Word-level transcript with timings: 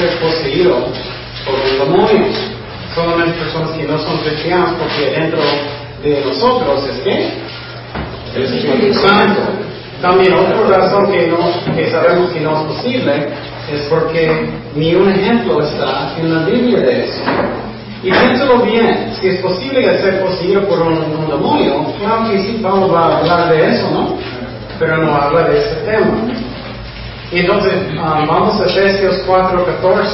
ser 0.00 0.18
poseído 0.18 0.76
por 1.44 1.54
un 1.54 1.78
demonio. 1.78 2.32
Solamente 2.94 3.38
personas 3.38 3.70
que 3.72 3.84
no 3.84 3.98
son 3.98 4.18
cristianos 4.18 4.70
porque 4.78 5.10
dentro 5.10 5.40
de 6.02 6.24
nosotros 6.24 6.84
es 6.88 7.00
que 7.00 7.30
el 8.34 8.42
Espíritu 8.42 8.94
Santo. 9.00 9.40
También 10.00 10.32
otra 10.32 10.78
razón 10.78 11.12
que, 11.12 11.26
no, 11.26 11.76
que 11.76 11.90
sabemos 11.90 12.30
que 12.30 12.40
no 12.40 12.56
es 12.56 12.74
posible 12.74 13.28
es 13.70 13.82
porque 13.82 14.48
ni 14.74 14.94
un 14.94 15.10
ejemplo 15.10 15.62
está 15.62 16.14
en 16.18 16.34
la 16.34 16.46
Biblia 16.46 16.80
de 16.80 17.04
eso. 17.04 17.20
Y 18.02 18.10
piénsalo 18.10 18.62
bien, 18.62 19.12
si 19.20 19.28
es 19.28 19.40
posible 19.40 19.98
ser 19.98 20.24
poseído 20.24 20.66
por 20.66 20.80
un, 20.80 21.28
demonio, 21.28 21.84
claro 21.98 22.30
que 22.30 22.38
sí, 22.38 22.58
vamos 22.62 22.90
a 22.96 23.18
hablar 23.18 23.50
de 23.50 23.74
eso, 23.74 23.90
¿no? 23.90 24.16
Pero 24.78 24.96
no 24.96 25.14
habla 25.14 25.48
de 25.48 25.58
ese 25.58 25.74
tema. 25.84 26.06
Entonces, 27.32 27.74
um, 27.92 28.26
vamos 28.26 28.60
a 28.60 28.66
Efesios 28.66 29.24
4.14, 29.26 30.04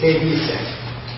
¿qué 0.00 0.18
dice? 0.18 0.54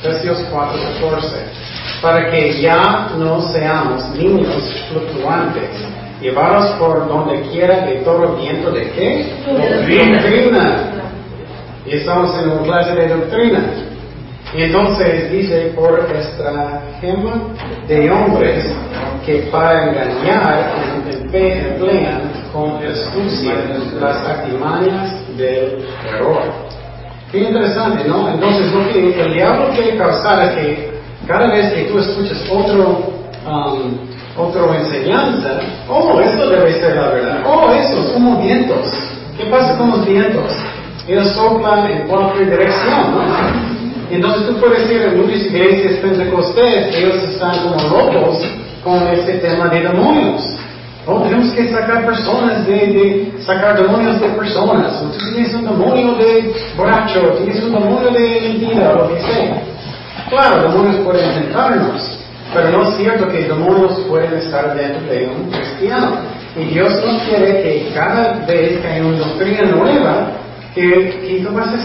Efesios 0.02 0.38
4.14, 0.52 2.00
para 2.00 2.30
que 2.30 2.60
ya 2.60 3.10
no 3.18 3.42
seamos 3.42 4.08
niños 4.10 4.62
fluctuantes, 4.88 5.68
llevados 6.20 6.70
por 6.78 7.08
donde 7.08 7.40
quiera 7.50 7.86
de 7.86 7.96
todo 7.96 8.36
viento 8.36 8.70
de 8.70 8.90
qué? 8.92 9.32
Doctrina. 9.46 10.76
Y 11.86 11.96
estamos 11.96 12.38
en 12.38 12.50
una 12.50 12.62
clase 12.62 12.94
de 12.94 13.08
doctrina. 13.08 13.64
Y 14.54 14.62
entonces 14.62 15.30
dice, 15.30 15.72
por 15.74 16.06
gema 17.00 17.42
de 17.88 18.10
hombres 18.10 18.64
que 19.24 19.48
para 19.50 19.88
engañar 19.88 20.72
emplean 21.32 22.29
con 22.52 22.78
astucia 22.84 23.54
las 24.00 24.16
artimañas 24.26 25.36
del 25.36 25.84
error. 26.08 26.42
Qué 27.30 27.38
interesante, 27.38 28.08
¿no? 28.08 28.28
Entonces 28.28 28.72
lo 28.72 28.88
que 28.88 29.20
el 29.20 29.32
diablo 29.34 29.68
quiere 29.74 29.96
causar 29.96 30.48
es 30.48 30.54
que 30.54 30.90
cada 31.26 31.48
vez 31.48 31.72
que 31.72 31.82
tú 31.82 31.98
escuchas 31.98 32.42
otro, 32.50 33.12
um, 33.46 33.98
otra 34.36 34.76
enseñanza, 34.76 35.60
oh, 35.88 36.20
esto 36.20 36.50
debe 36.50 36.72
ser 36.72 36.96
la 36.96 37.08
verdad, 37.10 37.42
oh, 37.46 37.70
eso 37.70 38.00
es 38.00 38.12
como 38.12 38.40
vientos. 38.42 38.86
¿Qué 39.36 39.44
pasa 39.46 39.78
con 39.78 39.90
los 39.90 40.04
vientos? 40.04 40.52
Ellos 41.06 41.28
soplan 41.32 41.90
en 41.90 42.08
cualquier 42.08 42.50
dirección, 42.50 43.14
¿no? 43.14 43.80
Entonces 44.10 44.48
tú 44.48 44.56
puedes 44.56 44.90
ir 44.90 45.02
en 45.02 45.20
muchas 45.20 45.46
iglesias 45.46 46.00
pentecostés, 46.02 46.96
ellos 46.96 47.22
están 47.22 47.58
como 47.62 47.96
locos 47.96 48.44
con 48.82 49.06
este 49.06 49.34
tema 49.34 49.68
de 49.68 49.82
demonios. 49.82 50.56
Oh, 51.06 51.22
tenemos 51.22 51.50
que 51.52 51.72
sacar 51.72 52.04
personas 52.04 52.66
de, 52.66 53.32
sacar 53.40 53.80
demonios 53.80 54.20
de 54.20 54.28
personas. 54.28 55.00
Tú 55.00 55.32
tienes 55.32 55.54
un 55.54 55.64
demonio 55.64 56.14
de 56.14 56.52
borracho, 56.76 57.20
tienes 57.38 57.62
un 57.64 57.72
demonio 57.72 58.10
de 58.10 58.40
mentira, 58.42 58.92
lo 58.92 59.08
que 59.08 59.20
sea. 59.20 59.62
Claro, 60.28 60.70
demonios 60.70 60.96
pueden 60.96 61.32
tentarnos, 61.34 62.18
pero 62.52 62.70
no 62.70 62.82
es 62.82 62.96
cierto 62.96 63.28
que 63.28 63.48
demonios 63.48 63.92
pueden 64.08 64.34
estar 64.34 64.76
dentro 64.76 65.10
de 65.10 65.26
un 65.28 65.50
cristiano. 65.50 66.18
Y 66.56 66.64
Dios 66.64 66.92
no 67.04 67.18
quiere 67.24 67.62
que 67.62 67.92
cada 67.94 68.44
vez 68.46 68.80
que 68.80 68.86
hay 68.86 69.00
una 69.00 69.18
doctrina 69.18 69.62
nueva, 69.62 70.26
que, 70.74 71.20
que 71.26 71.44
tú 71.44 71.54
vas 71.54 71.68
a. 71.68 71.80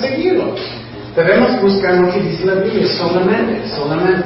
Debemos 1.16 1.62
buscar 1.62 1.96
lo 1.96 2.12
que 2.12 2.20
dice 2.20 2.46
la 2.46 2.56
Biblia 2.56 2.88
solamente, 2.98 3.66
solamente. 3.70 4.26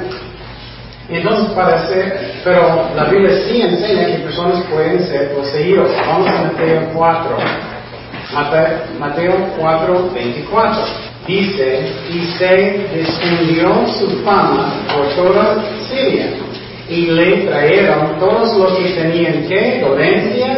Entonces, 1.10 1.50
para 1.54 1.74
hacer, 1.74 2.40
pero 2.44 2.88
la 2.94 3.04
Biblia 3.04 3.36
sí 3.46 3.62
enseña 3.62 4.06
que 4.06 4.18
personas 4.18 4.62
pueden 4.70 5.02
ser 5.06 5.32
poseídos. 5.32 5.90
Vamos 6.06 6.28
a 6.28 6.42
Mateo 6.44 6.88
4. 6.94 7.36
Mateo 8.98 9.32
4, 9.58 10.10
24. 10.14 10.82
Dice, 11.26 11.92
y 12.10 12.26
se 12.38 12.80
difundió 12.94 13.86
su 13.98 14.08
fama 14.24 14.72
por 14.94 15.06
toda 15.14 15.62
Siria, 15.88 16.30
y 16.88 17.06
le 17.06 17.36
trajeron 17.46 18.18
todos 18.18 18.56
los 18.56 18.78
que 18.78 18.90
tenían 18.90 19.46
que 19.46 19.80
dolencias 19.80 20.49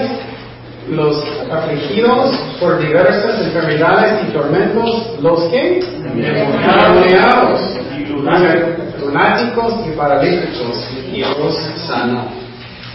los 0.88 1.24
afligidos 1.50 2.34
por 2.60 2.78
diversas 2.78 3.40
enfermedades 3.40 4.28
y 4.28 4.32
tormentos, 4.32 5.18
los 5.20 5.44
que 5.44 5.78
endemoniados, 5.78 7.60
lunáticos 9.00 9.74
y 9.86 9.90
paralíticos, 9.96 10.88
y 11.12 11.20
los 11.20 11.56
sanó. 11.86 12.24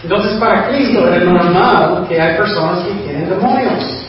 Entonces 0.02 0.32
para 0.38 0.68
Cristo 0.68 1.08
era 1.08 1.24
normal 1.24 2.06
que 2.08 2.20
hay 2.20 2.36
personas 2.36 2.84
que 2.84 2.92
tienen 3.04 3.28
demonios. 3.28 4.04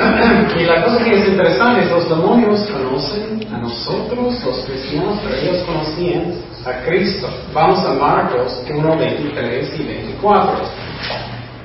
Y 0.58 0.64
la 0.64 0.82
cosa 0.82 1.04
que 1.04 1.18
es 1.18 1.28
interesante 1.28 1.84
es 1.84 1.90
los 1.90 2.08
demonios 2.08 2.66
conocen 2.70 3.46
a 3.52 3.58
nosotros, 3.58 4.42
los 4.44 4.58
cristianos, 4.64 5.18
pero 5.22 5.34
ellos 5.36 5.62
conocían 5.64 6.32
a 6.64 6.84
Cristo. 6.86 7.28
Vamos 7.52 7.84
a 7.84 7.92
Marcos 7.94 8.62
1, 8.68 8.96
23 8.96 9.80
y 9.80 9.82
24. 9.82 10.52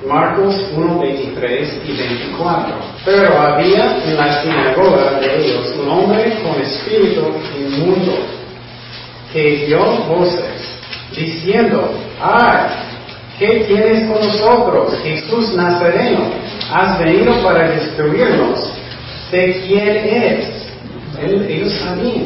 Marcos 0.06 0.54
1, 0.74 0.98
23 1.00 1.80
y 1.86 1.92
24. 1.92 2.74
Pero 3.04 3.38
había 3.38 4.04
en 4.04 4.16
la 4.16 4.42
sinagoga 4.42 5.18
de 5.20 5.44
ellos 5.44 5.74
un 5.80 5.88
hombre 5.88 6.38
con 6.42 6.60
espíritu 6.60 7.22
inmundo 7.58 8.18
que 9.32 9.66
dio 9.66 9.78
voces 10.08 10.76
diciendo, 11.14 11.90
¡ay! 12.20 12.86
¿Qué 13.38 13.64
tienes 13.68 14.10
con 14.10 14.26
nosotros, 14.26 14.98
Jesús 15.02 15.52
Nazareno? 15.54 16.30
Has 16.72 16.98
venido 16.98 17.34
para 17.42 17.68
destruirnos. 17.68 18.72
¿De 19.30 19.62
quién 19.66 19.96
ellos 20.14 20.66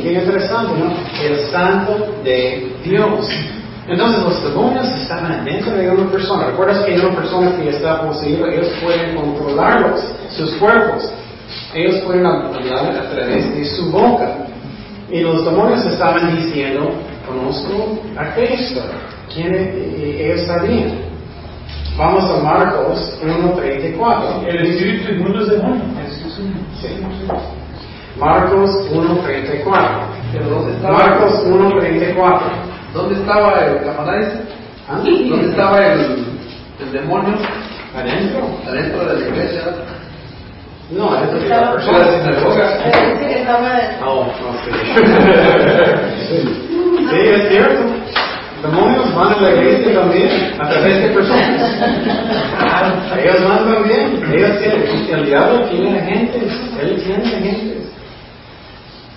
qué 0.03 0.13
interesante, 0.13 0.73
¿no? 0.79 0.93
El 1.23 1.39
santo 1.51 2.21
de 2.25 2.73
Dios. 2.85 3.27
Entonces 3.91 4.23
los 4.23 4.45
demonios 4.45 4.87
estaban 5.03 5.45
dentro 5.45 5.75
de 5.75 5.91
una 5.91 6.09
persona. 6.13 6.47
¿Recuerdas 6.47 6.85
que 6.85 6.93
hay 6.93 7.01
una 7.01 7.17
persona 7.17 7.57
que 7.57 7.71
está 7.71 8.03
poseída? 8.03 8.47
Ellos 8.49 8.69
pueden 8.81 9.17
controlarlos, 9.17 10.01
sus 10.31 10.53
cuerpos. 10.55 11.11
Ellos 11.75 11.97
pueden 12.05 12.25
hablar 12.25 12.97
a 12.97 13.11
través 13.11 13.53
de 13.53 13.65
su 13.65 13.91
boca. 13.91 14.47
Y 15.11 15.23
los 15.23 15.45
demonios 15.45 15.85
estaban 15.87 16.37
diciendo, 16.37 16.93
conozco 17.27 18.01
a 18.17 18.33
Cristo. 18.33 18.81
¿Quién 19.35 19.55
ellos 19.55 20.47
sabían. 20.47 20.93
Vamos 21.99 22.31
a 22.31 22.45
Marcos 22.45 23.19
1.34. 23.25 24.47
El 24.47 24.67
espíritu 24.67 25.15
inmundo 25.15 25.41
es 25.41 25.49
demonio. 25.49 25.83
Sí. 26.81 26.89
Marcos 28.17 28.71
1.34. 28.93 29.63
Marcos 30.81 31.45
1.34. 31.45 32.70
¿Dónde 32.93 33.15
estaba 33.21 33.65
el 33.65 33.85
camarada 33.85 34.21
ese? 34.21 34.41
¿Ah? 34.89 34.97
¿Dónde 34.97 35.51
estaba 35.51 35.79
el, 35.87 36.25
el 36.81 36.93
demonio? 36.93 37.35
¿Adentro? 37.97 38.49
Adentro 38.67 39.05
de 39.05 39.15
la 39.15 39.21
iglesia. 39.29 39.63
No, 40.91 41.13
adentro 41.13 41.39
de 41.39 41.49
la 41.49 41.71
persona. 41.73 41.99
De 41.99 42.05
la 42.05 42.11
sinagoga. 42.25 42.67
Oh, 44.05 44.27
no 44.27 44.33
sé. 44.65 44.71
sí, 47.11 47.17
es 47.17 47.49
cierto. 47.49 47.83
Demonios 48.63 49.15
van 49.15 49.33
a 49.33 49.41
la 49.41 49.51
iglesia 49.53 49.95
también, 49.95 50.29
a 50.61 50.69
través 50.69 51.03
de 51.03 51.09
personas. 51.11 51.77
Ellos 53.19 53.49
van 53.49 53.73
también. 53.75 54.23
Ellos 54.35 54.59
tienen, 54.59 54.83
el 55.11 55.27
diablo 55.27 55.61
tiene 55.71 55.99
agentes. 55.99 56.53
Él 56.83 57.03
tiene 57.03 57.27
agentes. 57.27 57.79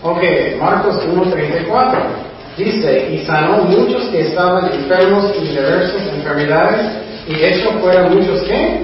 Ok, 0.02 0.22
Marcos 0.62 0.96
1.34. 1.08 2.23
Dice, 2.58 3.10
y 3.12 3.26
sanó 3.26 3.64
muchos 3.64 4.04
que 4.10 4.22
estaban 4.22 4.72
enfermos 4.72 5.34
y 5.42 5.48
diversas 5.48 6.02
enfermedades, 6.16 6.86
y 7.28 7.44
hecho 7.44 7.72
fueron 7.82 8.16
muchos 8.16 8.42
que 8.44 8.82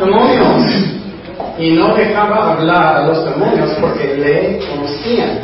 demonios. 0.00 0.62
Y 1.58 1.70
no 1.70 1.94
dejaba 1.94 2.52
hablar 2.52 2.96
a 2.96 3.06
los 3.06 3.24
demonios 3.24 3.70
porque 3.80 4.16
le 4.16 4.60
conocían. 4.66 5.40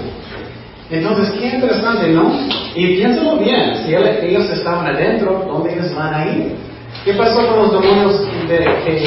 Entonces, 0.91 1.31
qué 1.39 1.47
interesante, 1.49 2.09
¿no? 2.09 2.33
Y 2.75 2.97
piénsalo 2.97 3.39
bien, 3.39 3.77
si 3.85 3.95
ellos 3.95 4.51
estaban 4.51 4.87
adentro, 4.87 5.45
¿dónde 5.47 5.75
ellos 5.75 5.95
van 5.95 6.15
a 6.15 6.27
ir? 6.27 6.53
¿Qué 7.07 7.15
pasó 7.15 7.47
con 7.47 7.59
los 7.59 7.73
demonios 7.73 8.21
que, 8.49 8.99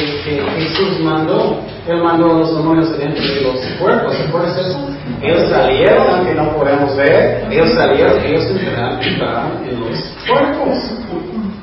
Jesús 0.56 1.00
mandó? 1.00 1.60
Él 1.86 2.02
mandó 2.02 2.30
a 2.30 2.38
los 2.38 2.56
demonios 2.56 2.98
dentro 2.98 3.22
de 3.22 3.40
los 3.42 3.60
cuerpos, 3.78 4.18
¿recuerdas 4.18 4.56
eso? 4.56 4.88
Ellos 5.20 5.50
salieron, 5.50 6.08
aunque 6.08 6.34
no 6.34 6.48
podemos 6.56 6.96
ver, 6.96 7.46
ellos 7.50 7.68
salieron, 7.74 8.24
ellos 8.24 8.46
entraron 8.46 9.68
en 9.68 9.80
los 9.80 9.98
cuerpos. 10.26 10.78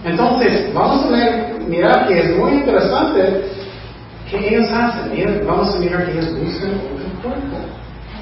Entonces, 0.05 0.71
vamos 0.75 1.05
a 1.05 1.09
ver, 1.09 1.59
mirar 1.67 2.07
que 2.07 2.19
es 2.19 2.37
muy 2.37 2.51
interesante 2.51 3.41
qué 4.29 4.47
ellos 4.47 4.69
hacen. 4.69 5.43
vamos 5.47 5.75
a 5.75 5.79
mirar 5.79 6.05
que 6.05 6.11
ellos 6.11 6.37
buscan 6.37 6.69
un 6.69 7.21
cuerpo. 7.23 7.57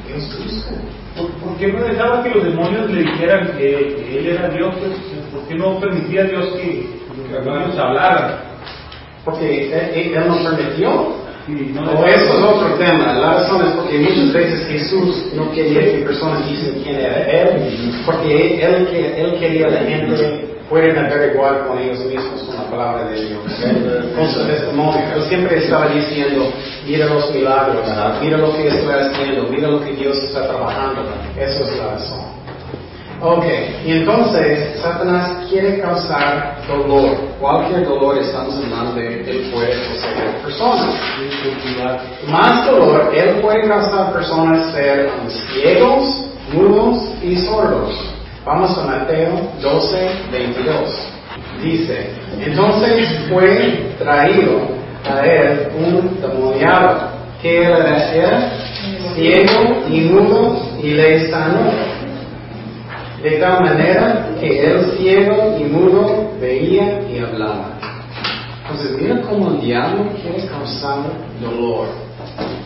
Ellos 0.07 0.39
buscan. 0.41 0.75
¿Por, 1.17 1.57
qué 1.57 1.67
no 1.67 1.83
dejaba 1.83 2.23
que 2.23 2.29
los 2.29 2.45
demonios 2.45 2.89
le 2.91 3.01
dijeran 3.03 3.57
que, 3.57 4.19
él 4.19 4.27
era 4.27 4.47
Dios? 4.47 4.73
Pues, 4.79 4.93
¿Por 5.33 5.47
qué 5.49 5.55
no 5.55 5.79
permitía 5.81 6.21
a 6.21 6.25
Dios 6.25 6.45
que 6.55 7.04
demonios 7.31 7.77
hablaran? 7.77 8.35
Porque 9.23 10.13
él, 10.13 10.27
no 10.27 10.37
permitió. 10.43 11.25
Sí, 11.45 11.71
no 11.73 11.91
O 11.91 12.05
eso 12.05 12.37
es 12.37 12.43
otro 12.43 12.73
tema. 12.75 13.13
La 13.13 13.33
razón 13.33 13.67
es 13.67 13.73
porque 13.73 13.99
muchas 13.99 14.33
veces 14.33 14.67
Jesús 14.67 15.27
no 15.35 15.51
quería 15.51 15.81
que 15.81 16.03
personas 16.03 16.47
dicen 16.49 16.81
quién 16.83 16.95
era 16.95 17.21
Él, 17.21 18.01
porque 18.05 18.65
Él, 18.65 18.87
él 19.17 19.35
quería 19.39 19.67
la 19.67 19.79
gente 19.79 20.55
pueden 20.69 20.97
averiguar 20.97 21.67
con 21.67 21.77
ellos 21.77 21.99
mismos 22.05 22.41
con 22.43 22.55
la 22.55 22.69
palabra 22.69 23.09
de 23.09 23.25
Dios, 23.25 23.41
con 24.15 24.27
su 24.29 24.45
testimonio. 24.47 25.01
Él 25.15 25.23
siempre 25.23 25.57
estaba 25.57 25.87
diciendo, 25.89 26.51
mira 26.85 27.05
los 27.05 27.31
milagros, 27.31 27.85
mira 28.21 28.37
lo 28.37 28.55
que 28.55 28.67
estoy 28.67 28.93
haciendo, 28.93 29.43
mira 29.49 29.67
lo 29.67 29.83
que 29.83 29.91
Dios 29.91 30.17
está 30.23 30.47
trabajando. 30.47 31.03
Eso 31.37 31.63
es 31.65 31.77
la 31.77 31.91
razón. 31.91 32.34
Ok, 33.21 33.45
y 33.85 33.91
entonces 33.91 34.79
Satanás 34.81 35.45
quiere 35.49 35.79
causar 35.79 36.57
dolor. 36.67 37.15
Cualquier 37.39 37.85
dolor 37.85 38.17
estamos 38.17 38.55
hablando 38.57 38.95
de 38.95 39.21
él 39.21 39.51
puede 39.53 39.73
poseer 39.87 40.35
personas. 40.43 40.93
Más 42.27 42.65
dolor, 42.65 43.11
él 43.15 43.35
puede 43.41 43.67
causar 43.67 44.11
personas 44.11 44.71
ser 44.73 45.09
ciegos, 45.29 46.25
mudos 46.53 47.09
y 47.23 47.37
sordos. 47.37 47.93
Vamos 48.45 48.77
a 48.77 48.83
Mateo 48.83 49.49
12, 49.61 50.09
22. 50.31 51.07
Dice, 51.63 52.09
entonces 52.45 53.07
fue 53.29 53.95
traído 53.97 54.59
a 55.09 55.25
él 55.25 55.67
un 55.77 56.19
demoniado 56.21 57.15
que 57.41 57.63
era, 57.63 58.13
era 58.13 58.51
ciego 59.15 59.83
y 59.89 60.01
mudo 60.01 60.59
y 60.83 60.89
le 60.91 61.29
sanó. 61.31 61.94
De 63.25 63.37
tal 63.37 63.59
manera 63.59 64.35
que 64.39 64.71
el 64.71 64.85
ciego 64.91 65.57
y 65.59 65.63
mudo 65.63 66.29
veía 66.39 67.01
y 67.09 67.17
hablaba. 67.17 67.71
Entonces, 68.61 69.01
mira 69.01 69.19
cómo 69.21 69.49
el 69.49 69.61
diablo 69.61 70.11
quiere 70.21 70.47
causar 70.47 70.99
dolor. 71.41 71.87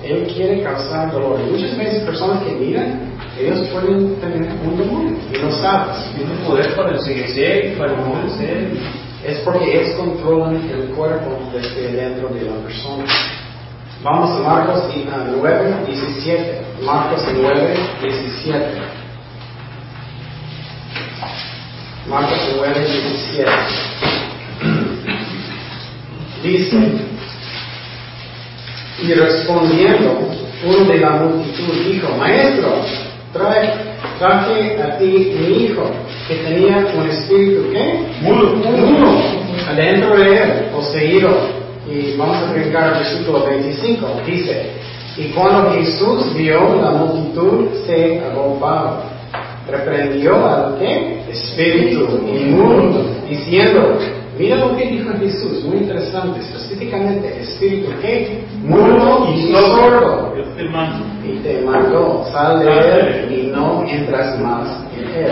Él 0.03 0.27
quiere 0.35 0.61
causar 0.61 1.13
dolor. 1.13 1.39
Y 1.39 1.51
muchas 1.51 1.77
veces 1.77 2.03
personas 2.03 2.43
que 2.43 2.55
miran, 2.55 3.09
ellos 3.39 3.69
pueden 3.69 4.15
tener 4.15 4.51
un 4.67 4.77
demonio 4.77 5.15
y 5.33 5.37
no 5.41 5.49
sabes. 5.49 5.95
Tiene 6.13 6.33
poder 6.45 6.75
para 6.75 6.91
enseguecer 6.91 7.71
y 7.71 7.75
para 7.77 7.93
enmudecer. 7.93 8.67
Es 9.25 9.39
porque 9.45 9.79
ellos 9.79 9.95
controlan 9.95 10.55
el 10.55 10.89
cuerpo 10.89 11.39
desde 11.53 11.93
dentro 11.93 12.27
de 12.27 12.41
la 12.41 12.55
persona. 12.65 13.05
Vamos 14.03 14.31
a 14.31 14.43
Marcos 14.43 14.83
9, 14.93 15.73
17. 15.87 16.61
Marcos 16.83 17.23
9, 17.33 17.75
17. 18.01 18.98
Marcos 22.09 22.39
9, 22.57 22.73
17. 22.73 23.51
Dice, 26.41 26.77
y 29.03 29.13
respondiendo, 29.13 30.19
uno 30.65 30.85
de 30.85 30.97
la 30.97 31.11
multitud 31.11 31.71
dijo, 31.85 32.15
Maestro, 32.17 32.81
trae, 33.31 33.73
traje 34.17 34.81
a 34.81 34.97
ti 34.97 35.05
mi 35.39 35.65
hijo, 35.65 35.91
que 36.27 36.35
tenía 36.35 36.77
un 36.97 37.09
espíritu, 37.09 37.69
¿qué? 37.71 37.99
Mudo. 38.21 38.55
Mudo, 38.55 39.21
adentro 39.69 40.17
de 40.17 40.35
él, 40.35 40.51
poseído. 40.73 41.29
Y 41.87 42.17
vamos 42.17 42.37
a 42.37 42.53
brincar 42.53 42.93
al 42.93 42.99
versículo 43.03 43.45
25. 43.45 44.21
Dice, 44.25 44.71
y 45.15 45.25
cuando 45.29 45.73
Jesús 45.73 46.33
vio 46.33 46.81
la 46.81 46.91
multitud, 46.91 47.67
se 47.85 48.19
agolpaba. 48.19 49.03
Reprendió 49.71 50.45
al 50.47 50.77
qué? 50.79 51.21
Espíritu 51.29 52.21
inmundo, 52.27 53.05
diciendo, 53.29 53.97
mira 54.37 54.55
lo 54.55 54.75
que 54.75 54.85
dijo 54.85 55.11
Jesús, 55.19 55.63
muy 55.65 55.77
interesante, 55.77 56.39
específicamente, 56.39 57.41
espíritu 57.41 57.91
qué? 58.01 58.43
Mudo 58.63 59.31
y 59.35 59.51
sordo. 59.53 60.33
Y 61.23 61.37
te 61.43 61.61
mandó, 61.61 62.25
sal 62.31 62.59
de 62.59 62.71
él 62.71 63.31
y 63.31 63.47
no 63.51 63.83
entras 63.87 64.39
más 64.39 64.67
en 64.97 65.23
él. 65.23 65.31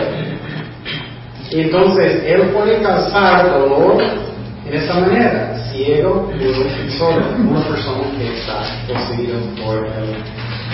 Y 1.50 1.60
entonces 1.62 2.22
él 2.26 2.42
puede 2.50 2.80
causar 2.82 3.58
dolor 3.58 4.02
en 4.66 4.74
esa 4.74 5.00
manera, 5.00 5.54
ciego, 5.72 6.30
mudo 6.34 6.66
y 6.86 6.90
sordo, 6.92 7.24
una 7.38 7.60
persona 7.66 8.02
que 8.18 8.38
está 8.38 8.62
poseída 8.86 9.38
por 9.64 9.86
el 9.86 10.14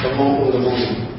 demonio. 0.02 1.13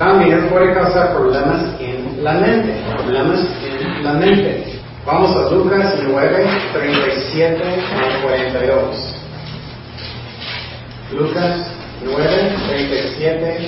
También 0.00 0.48
puede 0.48 0.72
causar 0.72 1.12
problemas 1.12 1.60
en 1.78 2.24
la 2.24 2.32
mente, 2.32 2.74
problemas 2.96 3.40
en 3.62 4.02
la 4.02 4.14
mente. 4.14 4.64
Vamos 5.04 5.36
a 5.36 5.50
Lucas 5.50 5.94
9, 6.08 6.46
37 6.72 7.62
al 7.62 8.22
42. 8.22 9.16
Lucas 11.12 11.66
9, 12.02 12.52
37 12.70 13.58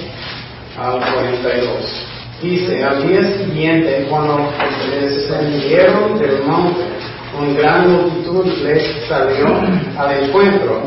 al 0.78 1.00
42. 1.00 2.06
Dice, 2.40 2.82
al 2.82 3.06
día 3.06 3.36
siguiente, 3.36 4.06
cuando 4.08 4.50
descendieron 4.90 6.18
del 6.18 6.44
monte, 6.44 6.80
una 7.38 7.60
gran 7.60 7.92
multitud 7.92 8.46
les 8.64 9.06
salió 9.06 9.48
al 9.98 10.24
encuentro, 10.24 10.80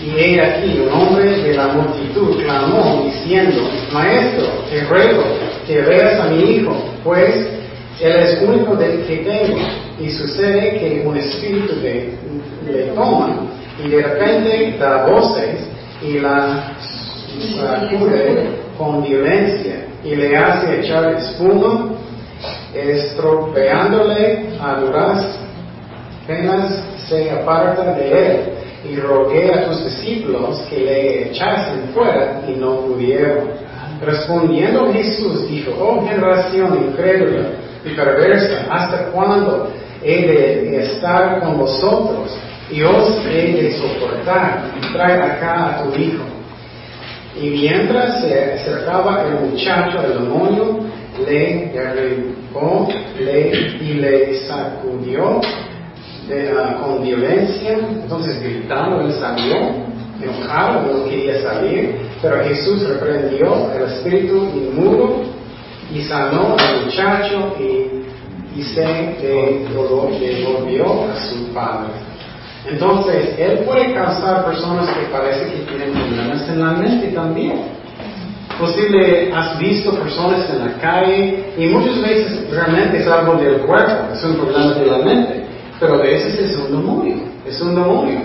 y 0.00 0.10
he 0.16 0.40
aquí 0.40 0.80
un 0.80 0.92
hombre 0.92 1.42
de 1.42 1.54
la 1.54 1.68
multitud 1.68 2.40
clamó 2.42 3.02
diciendo, 3.04 3.68
Maestro, 3.92 4.46
te 4.70 4.84
ruego 4.84 5.24
que 5.66 5.80
veas 5.82 6.20
a 6.20 6.30
mi 6.30 6.42
hijo, 6.42 6.76
pues 7.02 7.48
él 8.00 8.12
es 8.12 8.42
único 8.42 8.76
de 8.76 9.02
que 9.02 9.16
tengo, 9.16 9.58
y 9.98 10.08
sucede 10.10 10.78
que 10.78 11.02
un 11.04 11.16
espíritu 11.16 11.74
le, 11.82 12.12
le 12.70 12.82
toma, 12.94 13.48
y 13.84 13.88
de 13.88 14.02
repente 14.02 14.76
da 14.78 15.06
voces, 15.06 15.66
y 16.00 16.20
la 16.20 16.74
sacude 17.56 18.50
con 18.76 19.02
violencia, 19.02 19.84
y 20.04 20.14
le 20.14 20.36
hace 20.36 20.80
echar 20.80 21.12
espuma, 21.14 21.90
estropeándole 22.72 24.44
a 24.62 24.74
duras 24.74 25.38
penas 26.28 26.84
se 27.08 27.30
aparta 27.30 27.94
de 27.94 28.26
él 28.26 28.40
y 28.88 28.96
rogué 28.96 29.52
a 29.52 29.64
tus 29.64 29.82
discípulos 29.84 30.60
que 30.68 30.78
le 30.78 31.30
echasen 31.30 31.88
fuera 31.94 32.42
y 32.46 32.52
no 32.52 32.82
pudieron. 32.82 33.48
Respondiendo 34.04 34.92
Jesús 34.92 35.48
dijo, 35.48 35.72
oh 35.80 36.06
generación 36.06 36.90
incrédula 36.90 37.48
y 37.84 37.94
perversa, 37.94 38.66
¿hasta 38.70 39.06
cuándo 39.10 39.70
he 40.04 40.26
de 40.26 40.84
estar 40.84 41.40
con 41.40 41.58
vosotros 41.58 42.36
y 42.70 42.82
os 42.82 43.24
he 43.26 43.52
de 43.54 43.72
soportar? 43.78 44.70
Trae 44.92 45.20
acá 45.20 45.80
a 45.80 45.82
tu 45.82 45.98
hijo. 45.98 46.24
Y 47.40 47.50
mientras 47.50 48.20
se 48.20 48.52
acercaba 48.52 49.24
el 49.24 49.50
muchacho, 49.50 50.00
el 50.04 50.24
demonio 50.24 50.80
le 51.26 51.70
derribó 51.72 52.88
le, 53.18 53.50
y 53.80 53.94
le 53.94 54.34
sacudió 54.46 55.40
con 56.82 57.02
violencia, 57.02 57.78
entonces 57.90 58.42
gritando, 58.42 59.00
él 59.00 59.12
salió, 59.14 59.56
enojado, 60.22 60.92
no 60.92 61.04
quería 61.04 61.40
salir, 61.40 61.96
pero 62.20 62.44
Jesús 62.44 62.86
reprendió 62.86 63.70
el 63.74 63.84
espíritu 63.84 64.48
inmundo 64.54 65.22
y 65.94 66.02
sanó 66.02 66.56
al 66.58 66.84
muchacho 66.84 67.54
y, 67.58 68.60
y 68.60 68.62
se 68.62 69.16
devolvió 70.20 71.04
a 71.04 71.18
su 71.18 71.52
padre. 71.54 71.92
Entonces, 72.68 73.38
él 73.38 73.60
puede 73.60 73.94
causar 73.94 74.44
personas 74.44 74.88
que 74.88 75.06
parece 75.10 75.46
que 75.46 75.60
tienen 75.60 75.92
problemas 75.92 76.46
en 76.46 76.60
la 76.60 76.72
mente 76.72 77.08
también. 77.08 77.78
Posible 78.58 79.32
has 79.32 79.58
visto 79.58 79.92
personas 79.92 80.50
en 80.50 80.58
la 80.58 80.72
calle 80.78 81.44
y 81.56 81.66
muchas 81.68 82.02
veces 82.02 82.50
realmente 82.50 82.98
es 82.98 83.06
algo 83.06 83.34
del 83.36 83.58
cuerpo, 83.60 84.12
es 84.12 84.22
un 84.24 84.34
problema 84.36 84.74
de 84.74 84.86
la 84.86 84.98
mente 84.98 85.37
pero 85.80 85.94
a 85.94 85.98
veces 85.98 86.38
es 86.38 86.56
un 86.56 86.72
demonio, 86.72 87.16
es 87.46 87.60
un 87.60 87.74
demonio. 87.74 88.20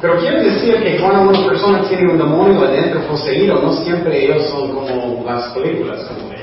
Pero 0.00 0.18
quiero 0.18 0.42
decir 0.42 0.82
que 0.82 0.98
cuando 0.98 1.30
una 1.30 1.46
persona 1.48 1.82
tiene 1.88 2.12
un 2.12 2.18
demonio 2.18 2.62
adentro 2.64 3.00
poseído, 3.02 3.60
no 3.62 3.72
siempre 3.72 4.24
ellos 4.24 4.46
son 4.50 4.72
como 4.72 5.24
las 5.24 5.44
películas, 5.54 6.00
como 6.04 6.34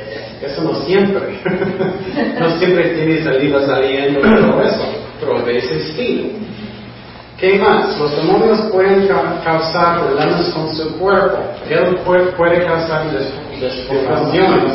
eso 0.42 0.64
no 0.64 0.74
siempre. 0.86 1.40
no 2.40 2.58
siempre 2.58 2.90
tiene 2.90 3.24
salida 3.24 3.66
saliendo 3.66 4.20
y 4.20 4.24
todo 4.24 4.62
eso, 4.64 4.84
pero 5.20 5.38
a 5.38 5.44
veces 5.44 5.94
sí. 5.96 6.32
¿Qué 7.38 7.58
más? 7.58 7.98
Los 8.00 8.16
demonios 8.16 8.60
pueden 8.72 9.08
ca 9.08 9.42
causar 9.44 10.00
problemas 10.00 10.50
con 10.50 10.74
su 10.76 10.98
cuerpo. 10.98 11.40
Él 11.70 11.98
puede, 12.06 12.26
puede 12.34 12.66
causar 12.66 13.06
desformaciones. 13.60 14.74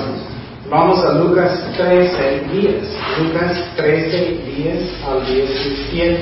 Vamos 0.68 0.98
a 1.04 1.12
Lucas 1.12 1.62
13, 1.76 2.42
10. 2.52 2.74
Lucas 3.22 3.70
13, 3.76 4.40
10 4.56 5.04
al 5.06 5.24
17. 5.24 6.18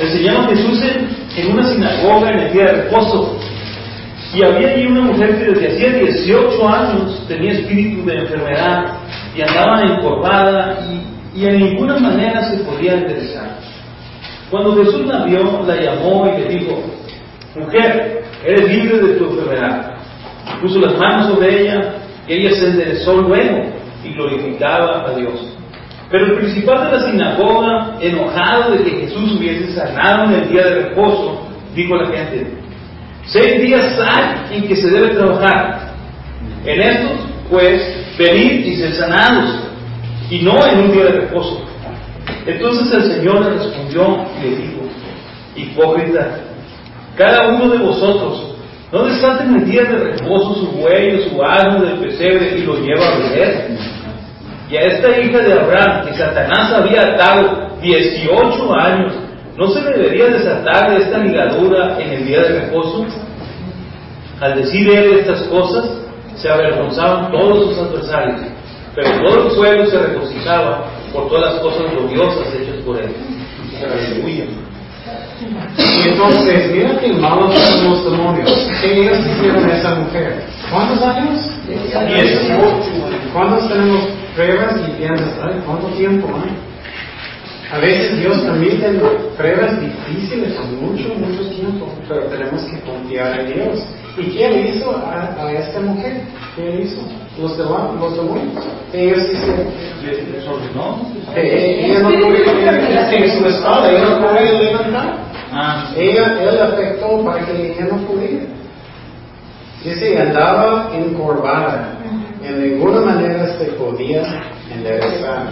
Enseñaba 0.00 0.46
Jesús 0.46 0.80
en, 0.82 1.08
en 1.36 1.52
una 1.52 1.68
sinagoga 1.68 2.30
en 2.30 2.38
el 2.38 2.52
día 2.52 2.64
de 2.66 2.72
reposo. 2.82 3.36
Y 4.32 4.44
había 4.44 4.68
allí 4.70 4.86
una 4.86 5.00
mujer 5.00 5.38
que 5.38 5.50
desde 5.52 5.72
hacía 5.72 5.92
18 5.92 6.68
años 6.68 7.24
tenía 7.26 7.52
espíritu 7.52 8.04
de 8.04 8.18
enfermedad 8.18 8.96
y 9.36 9.42
andaba 9.42 9.82
encorvada 9.82 10.78
y, 11.34 11.40
y 11.40 11.46
en 11.46 11.58
ninguna 11.58 11.98
manera 11.98 12.48
se 12.50 12.58
podía 12.58 12.94
enderezar. 12.94 13.58
Cuando 14.52 14.76
Jesús 14.76 15.04
la 15.06 15.24
vio, 15.24 15.64
la 15.66 15.74
llamó 15.74 16.28
y 16.28 16.40
le 16.40 16.48
dijo, 16.48 16.80
mujer, 17.56 18.22
eres 18.44 18.68
libre 18.68 18.98
de 18.98 19.14
tu 19.14 19.24
enfermedad. 19.24 19.94
Puso 20.60 20.78
las 20.78 20.96
manos 20.96 21.34
sobre 21.34 21.62
ella 21.62 22.03
ella 22.28 22.50
se 22.54 22.66
enderezó 22.68 23.20
luego 23.20 23.64
y 24.04 24.12
glorificaba 24.14 25.06
a 25.08 25.14
Dios. 25.14 25.54
Pero 26.10 26.26
el 26.26 26.34
principal 26.34 26.84
de 26.84 26.96
la 26.96 27.10
sinagoga, 27.10 27.96
enojado 28.00 28.72
de 28.72 28.84
que 28.84 28.90
Jesús 28.90 29.32
hubiese 29.32 29.72
sanado 29.72 30.24
en 30.24 30.42
el 30.42 30.48
día 30.50 30.62
de 30.64 30.74
reposo, 30.82 31.46
dijo 31.74 31.94
a 31.94 32.02
la 32.02 32.10
gente, 32.10 32.46
seis 33.26 33.60
días 33.60 33.98
hay 33.98 34.56
en 34.56 34.68
que 34.68 34.76
se 34.76 34.90
debe 34.90 35.08
trabajar. 35.14 35.92
En 36.64 36.80
estos, 36.80 37.12
pues, 37.50 38.16
venid 38.18 38.64
y 38.66 38.76
ser 38.76 38.92
sanados, 38.92 39.58
y 40.30 40.40
no 40.40 40.64
en 40.66 40.78
un 40.80 40.92
día 40.92 41.04
de 41.04 41.12
reposo. 41.12 41.64
Entonces 42.46 42.92
el 42.92 43.12
Señor 43.14 43.44
le 43.44 43.50
respondió 43.50 44.26
y 44.38 44.44
le 44.44 44.56
dijo, 44.56 44.82
hipócrita, 45.56 46.40
cada 47.16 47.48
uno 47.48 47.70
de 47.70 47.78
vosotros 47.78 48.53
no 48.94 49.06
desata 49.06 49.42
en 49.42 49.56
el 49.56 49.64
día 49.68 49.82
de 49.82 49.98
reposo 49.98 50.54
su 50.54 50.66
buey 50.68 51.28
su 51.28 51.42
asno 51.42 51.84
del 51.84 51.98
pesebre 51.98 52.58
y 52.58 52.62
lo 52.62 52.76
lleva 52.76 53.08
a 53.08 53.18
beber. 53.18 53.76
Y 54.70 54.76
a 54.76 54.82
esta 54.82 55.18
hija 55.18 55.38
de 55.40 55.52
Abraham, 55.52 56.06
que 56.06 56.14
Satanás 56.14 56.72
había 56.72 57.02
atado 57.14 57.76
18 57.82 58.74
años, 58.74 59.12
¿no 59.56 59.66
se 59.70 59.80
debería 59.80 60.26
desatar 60.26 60.92
de 60.92 61.02
esta 61.02 61.18
ligadura 61.18 61.98
en 62.00 62.08
el 62.08 62.24
día 62.24 62.42
de 62.42 62.60
reposo? 62.60 63.04
Al 64.40 64.62
decir 64.62 64.88
él 64.88 65.18
estas 65.18 65.42
cosas, 65.48 65.90
se 66.36 66.48
avergonzaban 66.48 67.32
todos 67.32 67.70
sus 67.70 67.78
adversarios, 67.78 68.42
pero 68.94 69.08
todo 69.28 69.48
el 69.48 69.56
pueblo 69.56 69.86
se 69.86 69.98
regocijaba 69.98 70.84
por 71.12 71.28
todas 71.28 71.54
las 71.54 71.62
cosas 71.62 71.90
gloriosas 71.90 72.46
hechas 72.54 72.76
por 72.86 72.96
él. 73.00 73.12
Aleluya. 73.82 74.44
Y 75.76 76.08
entonces, 76.08 76.70
mira 76.70 76.98
qué 77.00 77.12
malos 77.12 77.54
son 77.58 77.90
los 77.90 78.04
demonios. 78.04 78.70
¿Qué 78.80 79.00
ellos 79.02 79.18
hicieron 79.18 79.64
a 79.64 79.76
esa 79.76 79.94
mujer? 79.96 80.44
¿Cuántos 80.70 81.02
años? 81.02 81.50
¿Cuántos 83.32 83.68
tenemos 83.68 84.00
pruebas 84.34 84.80
y 84.86 84.92
piensas, 84.98 85.34
ay, 85.42 85.60
cuánto 85.66 85.88
tiempo 85.88 86.28
hay? 86.28 86.74
A 87.72 87.78
veces 87.78 88.18
Dios 88.20 88.38
permite 88.38 88.86
pruebas 89.36 89.80
difíciles 89.80 90.52
por 90.52 90.66
mucho, 90.66 91.08
mucho 91.14 91.48
tiempo, 91.50 91.88
pero 92.08 92.22
tenemos 92.24 92.62
que 92.64 92.78
confiar 92.80 93.40
en 93.40 93.54
Dios. 93.54 93.84
¿Y 94.16 94.22
quién 94.30 94.68
hizo 94.68 94.96
a, 94.96 95.34
a 95.36 95.52
esta 95.52 95.80
mujer? 95.80 96.20
¿Quién 96.54 96.82
hizo? 96.82 97.02
Los, 97.40 97.58
demonios. 97.58 98.00
Los 98.00 98.16
demonios. 98.16 98.64
Ellos 98.92 99.22
hicieron. 99.32 99.66
Eh, 101.34 101.40
eh, 101.42 101.86
ella 101.86 101.98
no 102.00 102.10
podía, 102.10 103.38
su 103.38 103.46
estado, 103.46 103.90
ella 103.90 104.04
no 104.04 104.28
podía 104.28 104.52
levantar. 104.52 105.16
Ah, 105.56 105.92
Ella, 105.96 106.36
él 106.42 106.58
afectó 106.60 107.24
para 107.24 107.44
que 107.46 107.72
ella 107.72 107.86
no 107.90 107.96
pudiera. 108.06 108.46
Dice, 109.84 110.18
andaba 110.20 110.90
encorvada. 110.94 111.98
En 112.42 112.60
ninguna 112.62 113.00
manera 113.00 113.46
se 113.58 113.66
podía 113.72 114.22
enderezar. 114.74 115.46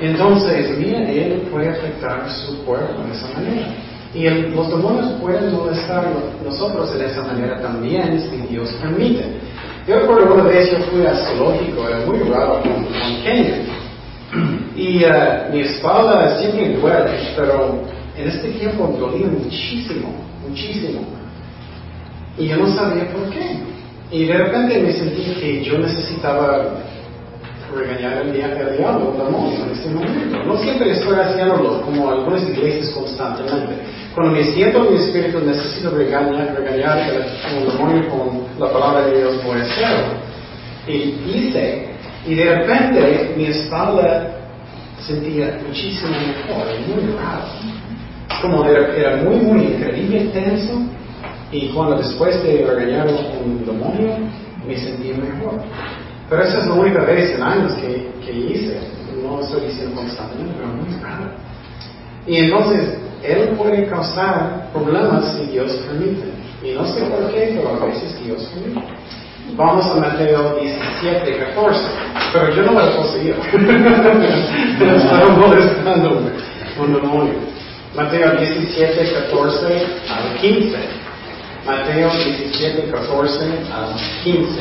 Entonces, 0.00 0.76
mira, 0.78 1.00
él 1.10 1.42
puede 1.50 1.68
afectar 1.70 2.28
su 2.30 2.64
cuerpo 2.64 3.02
de 3.02 3.12
esa 3.12 3.28
manera. 3.38 3.66
Y 4.14 4.26
el- 4.26 4.54
los 4.54 4.68
demonios 4.68 5.12
pueden 5.20 5.52
molestar 5.52 6.04
a 6.04 6.44
nosotros 6.44 6.96
de 6.98 7.06
esa 7.06 7.22
manera 7.22 7.60
también, 7.60 8.20
si 8.20 8.36
Dios 8.52 8.68
permite. 8.82 9.24
Yo 9.86 10.00
recuerdo 10.00 10.34
una 10.34 10.44
vez 10.44 10.70
yo 10.70 10.78
fui 10.90 11.06
al 11.06 11.16
zoológico, 11.16 11.88
era 11.88 11.98
muy 12.06 12.18
raro 12.28 12.60
con, 12.62 12.84
con 12.84 13.22
Kenia. 13.24 13.56
Y 14.76 15.02
eh, 15.04 15.48
mi 15.52 15.60
espalda 15.60 16.38
siempre 16.38 16.74
duele, 16.76 17.32
pero 17.36 17.82
en 18.22 18.28
este 18.28 18.48
tiempo 18.50 18.96
dolía 18.98 19.26
muchísimo, 19.26 20.14
muchísimo. 20.48 21.00
Y 22.38 22.46
yo 22.48 22.56
no 22.56 22.66
sabía 22.74 23.08
por 23.12 23.28
qué. 23.30 23.58
Y 24.12 24.24
de 24.24 24.34
repente 24.38 24.80
me 24.80 24.92
sentí 24.92 25.22
que 25.40 25.62
yo 25.64 25.78
necesitaba 25.78 26.74
regañar 27.74 28.18
al 28.18 28.32
dia- 28.32 28.46
al 28.46 28.76
diablo, 28.76 29.12
al 29.12 29.26
demonio 29.26 29.64
en 29.64 29.70
este 29.70 29.88
momento. 29.90 30.44
No 30.44 30.56
siempre 30.56 30.90
estoy 30.90 31.14
haciéndolo, 31.18 31.82
como 31.82 32.10
algunas 32.10 32.42
iglesias 32.48 32.90
constantemente. 32.90 33.74
Cuando 34.14 34.32
me 34.32 34.42
siento 34.44 34.84
en 34.88 34.94
mi 34.94 35.00
espíritu, 35.00 35.38
necesito 35.40 35.90
regañar, 35.90 36.52
regañar 36.56 36.98
al 36.98 37.70
demonio 37.70 38.08
con 38.08 38.42
la 38.58 38.72
palabra 38.72 39.06
de 39.06 39.18
Dios, 39.18 39.44
voy 39.44 39.60
a 39.60 39.62
hacerlo. 39.62 40.06
Y 40.88 41.14
hice, 41.32 41.90
y 42.26 42.34
de 42.34 42.44
repente 42.56 43.34
mi 43.36 43.44
espalda 43.44 44.36
sentía 45.06 45.60
muchísimo 45.66 46.10
mejor, 46.10 46.66
muy 46.88 47.14
raro. 47.14 47.79
Como 48.42 48.64
era, 48.64 48.94
era 48.96 49.16
muy, 49.16 49.36
muy 49.36 49.60
increíble, 49.64 50.30
tenso, 50.32 50.80
y 51.52 51.68
cuando 51.68 51.96
después 51.96 52.42
de 52.42 52.64
regañar 52.64 53.08
a 53.08 53.12
un 53.44 53.64
demonio, 53.66 54.16
me 54.66 54.76
sentí 54.76 55.12
mejor. 55.12 55.60
Pero 56.28 56.42
esa 56.42 56.60
es 56.60 56.66
la 56.66 56.74
única 56.74 57.02
vez 57.02 57.34
en 57.34 57.42
años 57.42 57.74
que, 57.74 58.08
que 58.24 58.32
hice. 58.32 58.78
No 59.22 59.40
estoy 59.40 59.66
diciendo 59.66 59.96
constantemente, 59.96 60.54
pero 60.56 60.68
muy 60.68 61.02
raro. 61.02 61.32
Y 62.26 62.36
entonces, 62.36 62.98
Él 63.24 63.48
puede 63.58 63.86
causar 63.86 64.68
problemas 64.72 65.34
si 65.34 65.46
Dios 65.46 65.72
permite. 65.88 66.30
Y 66.62 66.72
no 66.74 66.84
sé 66.86 67.02
por 67.02 67.32
qué, 67.32 67.56
pero 67.56 67.82
a 67.82 67.86
veces 67.86 68.24
Dios 68.24 68.48
permite. 68.54 68.86
Vamos 69.56 69.84
a 69.86 69.94
Mateo 69.96 70.56
17, 70.60 71.36
14. 71.36 71.80
Pero 72.32 72.54
yo 72.54 72.62
no 72.62 72.72
me 72.72 72.86
lo 72.86 72.96
poseía. 72.96 73.34
Estaba 74.96 75.28
molestándome 75.36 76.30
un 76.78 76.94
demonio. 76.94 77.34
Mateo 77.94 78.32
17, 78.38 79.12
14 79.12 79.66
al 80.08 80.40
15. 80.40 80.76
Mateo 81.66 82.10
17, 82.10 82.90
14 82.90 83.44
al 83.74 83.94
15. 84.24 84.60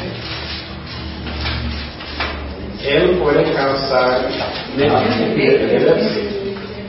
Él 2.85 3.19
puede 3.21 3.43
causar 3.53 4.21
epilepsia. 4.77 6.23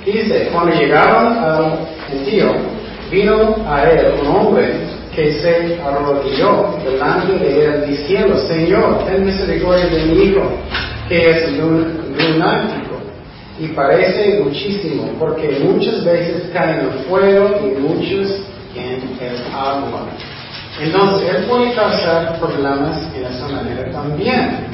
Dice, 0.04 0.48
cuando 0.52 0.74
llegaron 0.74 1.38
al 1.38 1.78
gentío, 2.08 2.52
vino 3.10 3.56
a 3.68 3.82
él 3.90 4.14
un 4.22 4.26
hombre 4.28 4.72
que 5.14 5.32
se 5.34 5.78
arrodilló 5.84 6.78
delante 6.84 7.32
de 7.44 7.64
él 7.64 7.84
diciendo, 7.88 8.36
Señor, 8.48 9.04
ten 9.04 9.26
misericordia 9.26 9.86
de 9.86 10.02
mi 10.06 10.22
hijo, 10.24 10.50
que 11.08 11.30
es 11.30 11.52
lun- 11.58 12.14
lunático 12.16 12.89
y 13.60 13.68
parece 13.68 14.40
muchísimo, 14.42 15.10
porque 15.18 15.60
muchas 15.62 16.02
veces 16.02 16.50
cae 16.52 16.80
en 16.80 16.86
el 16.86 16.92
fuego 17.06 17.60
y 17.62 17.78
muchos 17.78 18.40
en 18.74 19.02
el 19.20 19.36
agua. 19.54 20.06
Entonces, 20.80 21.28
él 21.28 21.44
puede 21.44 21.74
causar 21.74 22.38
problemas 22.40 22.96
en 23.14 23.24
esa 23.26 23.48
manera 23.48 23.90
también. 23.92 24.66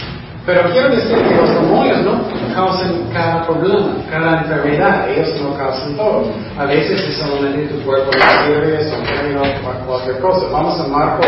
Pero 0.46 0.70
quiero 0.70 0.90
decir 0.90 1.16
que 1.16 1.34
los 1.34 1.52
demonios 1.52 2.02
no 2.04 2.20
causan 2.54 3.10
cada 3.12 3.44
problema, 3.44 3.96
cada 4.08 4.42
enfermedad, 4.42 5.10
ellos 5.10 5.34
no 5.42 5.56
causan 5.56 5.96
todo. 5.96 6.26
A 6.56 6.66
veces 6.66 7.02
es 7.02 7.16
solamente 7.16 7.74
tu 7.74 7.82
cuerpo 7.82 8.12
un 8.12 9.04
término, 9.04 9.42
cualquier 9.84 10.20
cosa. 10.20 10.46
Vamos 10.52 10.80
a 10.80 10.86
Marcos 10.86 11.26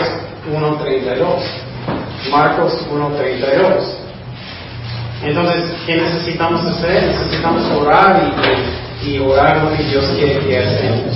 1.32. 0.49 2.31
Marcos 2.31 2.87
1.32. 2.93 4.08
Entonces, 5.23 5.65
¿qué 5.87 5.97
necesitamos 5.97 6.65
hacer? 6.65 7.03
Necesitamos 7.05 7.65
orar 7.73 8.33
y, 9.05 9.09
y 9.11 9.19
orar 9.19 9.65
lo 9.65 9.77
que 9.77 9.83
Dios 9.85 10.05
quiere 10.17 10.39
que 10.47 10.59
hacemos. 10.59 11.15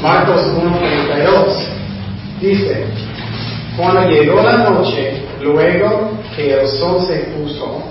Marcos 0.00 0.42
1.32 0.46 1.46
dice, 2.40 2.84
cuando 3.76 4.08
llegó 4.08 4.42
la 4.42 4.58
noche, 4.58 5.22
luego 5.40 6.12
que 6.36 6.54
el 6.60 6.68
sol 6.68 7.04
se 7.06 7.16
puso, 7.36 7.82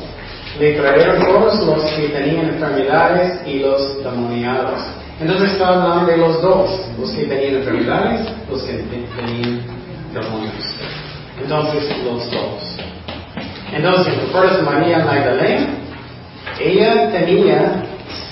le 0.60 0.74
trajeron 0.74 1.20
todos 1.26 1.60
los 1.66 1.84
que 1.92 2.10
tenían 2.10 2.50
enfermedades 2.50 3.42
y 3.48 3.60
los 3.60 4.04
demoniados. 4.04 4.80
Entonces 5.20 5.52
está 5.54 5.68
hablando 5.70 6.06
de 6.12 6.18
los 6.18 6.42
dos, 6.42 6.70
los 7.00 7.12
que 7.12 7.24
tenían 7.26 7.56
enfermedades, 7.58 8.22
los 8.50 8.62
que 8.64 8.74
te- 8.74 9.08
tenían 9.22 9.62
demonios. 10.14 10.76
Entonces 11.42 11.84
los 12.06 12.30
dos. 12.32 12.71
Entonces, 13.72 14.16
¿recuerdas 14.22 14.60
a 14.60 14.64
María 14.64 15.00
Magdalena? 15.00 15.68
Ella 16.60 17.10
tenía 17.12 17.84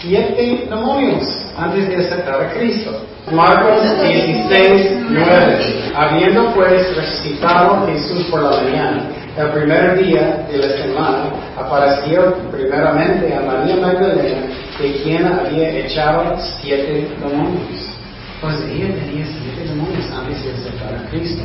siete 0.01 0.67
demonios 0.69 1.23
antes 1.57 1.87
de 1.89 1.95
aceptar 1.95 2.41
a 2.41 2.49
Cristo. 2.51 3.05
Marcos 3.31 3.83
16, 4.01 4.97
9. 5.09 5.91
Habiendo 5.95 6.53
pues 6.53 6.95
resucitado 6.95 7.87
Jesús 7.87 8.25
por 8.29 8.43
la 8.43 8.61
mañana, 8.61 9.03
el 9.37 9.49
primer 9.51 10.03
día 10.03 10.45
de 10.51 10.57
la 10.57 10.69
semana, 10.77 11.25
apareció 11.55 12.33
primeramente 12.51 13.33
a 13.33 13.41
María 13.41 13.75
Magdalena, 13.77 14.41
de 14.79 14.93
quien 15.03 15.25
había 15.25 15.69
echado 15.79 16.35
siete 16.61 17.07
demonios. 17.21 17.89
Entonces 18.35 18.69
ella 18.71 18.95
tenía 18.95 19.25
siete 19.25 19.69
demonios 19.69 20.05
antes 20.11 20.43
de 20.43 20.51
aceptar 20.51 20.95
a 20.95 21.09
Cristo. 21.09 21.43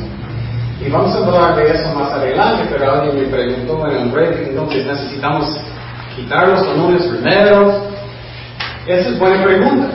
Y 0.83 0.89
vamos 0.89 1.15
a 1.15 1.25
hablar 1.25 1.55
de 1.55 1.71
eso 1.71 1.93
más 1.97 2.11
adelante, 2.11 2.67
pero 2.69 2.91
alguien 2.91 3.15
me 3.15 3.27
preguntó 3.27 3.87
en 3.87 3.97
un 3.97 4.11
break, 4.11 4.49
entonces 4.49 4.85
necesitamos 4.85 5.57
quitar 6.15 6.49
los 6.49 6.67
demonios 6.67 7.03
primero. 7.03 7.81
Esa 8.85 9.09
es 9.09 9.19
buena 9.19 9.43
pregunta. 9.43 9.87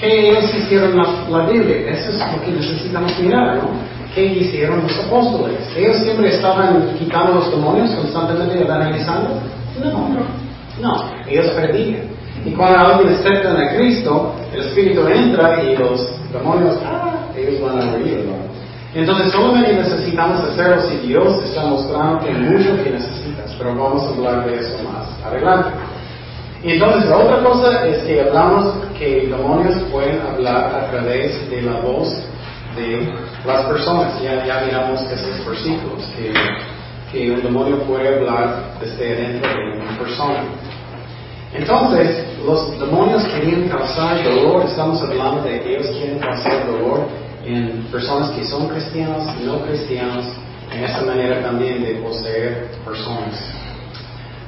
¿Qué 0.00 0.30
ellos 0.30 0.52
hicieron 0.54 0.96
la, 0.96 1.06
la 1.30 1.46
Biblia? 1.46 1.90
Eso 1.92 2.10
es 2.10 2.18
lo 2.18 2.44
que 2.44 2.50
necesitamos 2.50 3.18
mirar, 3.20 3.56
¿no? 3.56 3.70
¿Qué 4.14 4.24
hicieron 4.24 4.82
los 4.82 4.98
apóstoles? 4.98 5.58
¿Ellos 5.76 5.96
siempre 5.98 6.34
estaban 6.34 6.94
quitando 6.98 7.34
los 7.34 7.50
demonios 7.50 7.90
constantemente 7.92 8.62
evangelizando? 8.62 9.40
No, 9.82 10.08
no, 10.80 11.10
ellos 11.28 11.46
perdían. 11.50 12.02
Y 12.44 12.50
cuando 12.50 12.78
alguien 12.78 13.14
acepta 13.14 13.52
a 13.52 13.76
Cristo, 13.76 14.34
el 14.52 14.60
Espíritu 14.60 15.06
entra 15.08 15.62
y 15.62 15.76
los 15.76 16.10
demonios, 16.32 16.76
ah, 16.84 17.26
ellos 17.36 17.60
van 17.60 17.78
a 17.78 17.92
morir, 18.94 19.06
¿no? 19.06 19.14
Entonces 19.14 19.32
solamente 19.32 19.72
necesitamos 19.74 20.40
hacerlo 20.40 20.82
si 20.82 20.96
Dios 21.06 21.44
está 21.44 21.64
mostrando 21.66 22.20
que 22.20 22.30
hay 22.30 22.34
mucho 22.34 22.82
que 22.82 22.90
necesitas, 22.90 23.54
pero 23.58 23.74
vamos 23.74 24.04
a 24.04 24.08
hablar 24.10 24.46
de 24.46 24.58
eso 24.58 24.76
más 24.84 25.08
adelante. 25.24 25.70
Y 26.62 26.72
entonces 26.72 27.10
la 27.10 27.18
otra 27.18 27.42
cosa 27.42 27.86
es 27.86 27.98
que 28.04 28.22
hablamos 28.22 28.74
que 28.98 29.26
demonios 29.26 29.76
pueden 29.92 30.20
hablar 30.22 30.74
a 30.74 30.90
través 30.90 31.50
de 31.50 31.62
la 31.62 31.80
voz 31.80 32.08
de 32.74 33.12
las 33.44 33.66
personas. 33.66 34.20
Ya, 34.22 34.46
ya 34.46 34.62
miramos 34.64 35.02
esos 35.02 35.46
versículos, 35.46 36.04
que, 36.16 36.32
que 37.12 37.30
un 37.32 37.42
demonio 37.42 37.80
puede 37.80 38.16
hablar 38.16 38.76
desde 38.80 39.14
adentro 39.14 39.50
de 39.50 39.80
una 39.82 39.98
persona. 39.98 40.44
Entonces, 41.52 42.24
los 42.44 42.80
demonios 42.80 43.24
querían 43.24 43.68
causar 43.68 44.24
dolor, 44.24 44.64
estamos 44.64 45.02
hablando 45.02 45.42
de 45.42 45.60
que 45.60 45.76
ellos 45.76 45.86
quieren 45.88 46.18
causar 46.18 46.66
dolor 46.66 47.06
en 47.44 47.86
personas 47.90 48.30
que 48.30 48.44
son 48.44 48.68
cristianos 48.68 49.24
y 49.40 49.46
no 49.46 49.60
cristianos, 49.62 50.24
en 50.72 50.84
esta 50.84 51.02
manera 51.02 51.42
también 51.42 51.84
de 51.84 51.94
poseer 51.96 52.70
personas. 52.84 53.34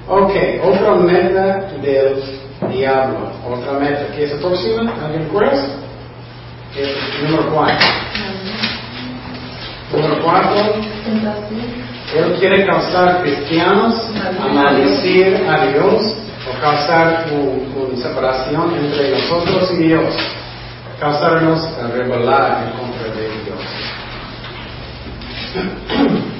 Ok, 0.08 0.32
otra 0.62 0.94
meta 0.94 1.68
del 1.82 2.22
diablo, 2.72 3.30
otra 3.48 3.72
meta, 3.78 4.06
¿qué 4.14 4.24
es 4.24 4.32
próxima? 4.34 4.92
¿Alguien 5.04 5.24
recuerda? 5.24 5.66
Número 7.22 7.50
cuatro. 7.54 7.86
Número 9.92 10.22
cuatro, 10.22 10.74
él 12.14 12.36
quiere 12.38 12.66
causar 12.66 13.22
cristianos 13.22 13.94
a 14.40 14.48
maldecir 14.52 15.44
a 15.48 15.66
Dios 15.66 16.14
o 16.48 16.60
causar 16.60 17.26
una 17.32 17.96
separación 17.96 18.74
entre 18.76 19.10
nosotros 19.10 19.72
y 19.72 19.84
Dios, 19.84 20.14
causarnos 21.00 21.60
a 21.82 21.88
rebelar 21.88 22.64
en 22.64 22.70
contra 22.78 23.04
de 23.14 23.28
Dios. 23.44 23.62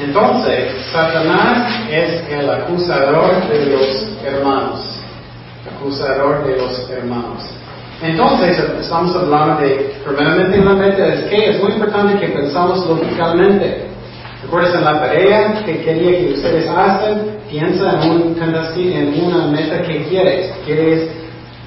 Entonces, 0.00 0.74
Satanás 0.92 1.72
es 1.90 2.28
el 2.28 2.50
acusador 2.50 3.48
de 3.48 3.66
los 3.66 4.08
hermanos, 4.24 4.80
acusador 5.72 6.44
de 6.44 6.56
los 6.56 6.90
hermanos. 6.90 7.44
Entonces, 8.02 8.58
estamos 8.80 9.14
hablando 9.14 9.62
de, 9.62 9.94
primeramente 10.04 10.58
en 10.58 10.64
la 10.64 10.72
mente, 10.72 11.14
es 11.14 11.20
que 11.24 11.50
es 11.50 11.62
muy 11.62 11.72
importante 11.72 12.18
que 12.18 12.32
pensamos 12.32 12.86
lógicamente. 12.88 13.86
¿Recuerdas 14.42 14.74
en 14.74 14.84
la 14.84 14.98
tarea 15.00 15.62
que 15.64 15.78
quería 15.82 16.18
que 16.18 16.34
ustedes 16.34 16.68
hacen? 16.68 17.38
Piensa 17.48 18.02
en, 18.02 18.10
un, 18.10 18.36
una 19.32 19.46
meta 19.46 19.80
que 19.82 20.04
quieres. 20.08 20.52
Quieres 20.66 21.08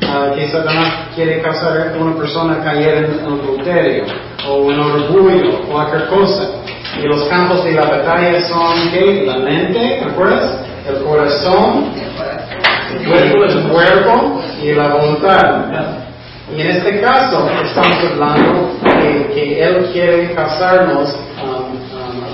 uh, 0.03 0.35
que 0.35 0.47
Satanás 0.49 1.09
quiere 1.15 1.41
causar 1.41 1.93
a 1.93 1.97
una 1.97 2.15
persona 2.15 2.63
caer 2.63 3.05
en 3.05 3.25
adulterio 3.25 4.05
o 4.49 4.71
en 4.71 4.79
orgullo 4.79 5.59
o 5.59 5.61
cualquier 5.71 6.07
cosa. 6.07 6.49
Y 7.01 7.07
los 7.07 7.23
campos 7.25 7.63
de 7.63 7.73
la 7.73 7.85
batalla 7.85 8.41
son 8.47 8.89
¿qué? 8.91 9.23
la 9.25 9.37
mente, 9.37 10.01
¿recuerdas? 10.03 10.57
El 10.87 11.03
corazón, 11.03 11.91
el 12.89 13.69
cuerpo 13.69 14.41
y 14.63 14.71
la 14.71 14.87
voluntad. 14.87 15.65
Y 16.55 16.61
en 16.61 16.67
este 16.67 17.01
caso 17.01 17.49
estamos 17.61 17.97
hablando 18.09 18.71
de 18.83 19.27
que 19.33 19.61
Él 19.61 19.89
quiere 19.91 20.33
causarnos 20.33 21.13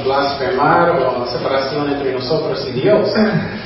blasfemar 0.04 0.92
o 0.92 1.24
a 1.24 1.28
separación 1.28 1.90
entre 1.92 2.14
nosotros 2.14 2.66
y 2.68 2.72
Dios. 2.80 3.10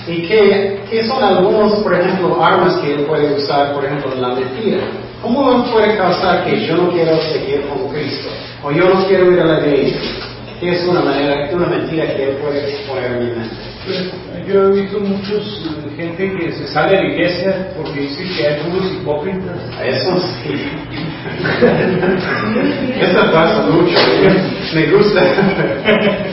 Y 0.07 0.27
que, 0.27 0.83
que, 0.89 1.03
son 1.05 1.23
algunos, 1.23 1.79
por 1.79 1.93
ejemplo, 1.93 2.43
armas 2.43 2.75
que 2.77 2.93
Él 2.93 3.05
puede 3.05 3.33
usar, 3.33 3.73
por 3.73 3.85
ejemplo, 3.85 4.13
en 4.13 4.21
la 4.21 4.29
mentira. 4.29 4.79
¿Cómo 5.21 5.65
puede 5.71 5.97
causar 5.97 6.45
que 6.45 6.65
yo 6.65 6.77
no 6.77 6.89
quiero 6.91 7.17
seguir 7.21 7.67
con 7.67 7.89
Cristo? 7.89 8.29
O 8.63 8.71
yo 8.71 8.89
no 8.89 9.05
quiero 9.05 9.31
ir 9.31 9.39
a 9.39 9.45
la 9.45 9.59
iglesia. 9.59 10.26
Es 10.61 10.87
una 10.87 11.01
manera, 11.01 11.49
una 11.53 11.67
mentira 11.67 12.07
que 12.15 12.23
Él 12.23 12.37
puede 12.37 12.77
poner 12.87 13.11
en 13.11 13.19
mi 13.19 13.35
mente. 13.35 13.55
Yo 14.47 14.69
he 14.69 14.81
visto 14.81 14.99
muchos 14.99 15.63
gente 15.97 16.37
que 16.37 16.51
se 16.51 16.67
sale 16.67 16.95
de 16.95 17.03
la 17.03 17.09
iglesia 17.09 17.67
porque 17.75 18.01
dice 18.01 18.23
que 18.23 18.47
hay 18.47 18.61
puros 18.61 18.91
hipócritas. 18.91 19.57
Eso 19.83 20.19
sí. 20.19 20.53
eso 23.01 23.31
pasa 23.31 23.63
mucho. 23.69 23.97
Me 24.75 24.85
gusta, 24.91 25.21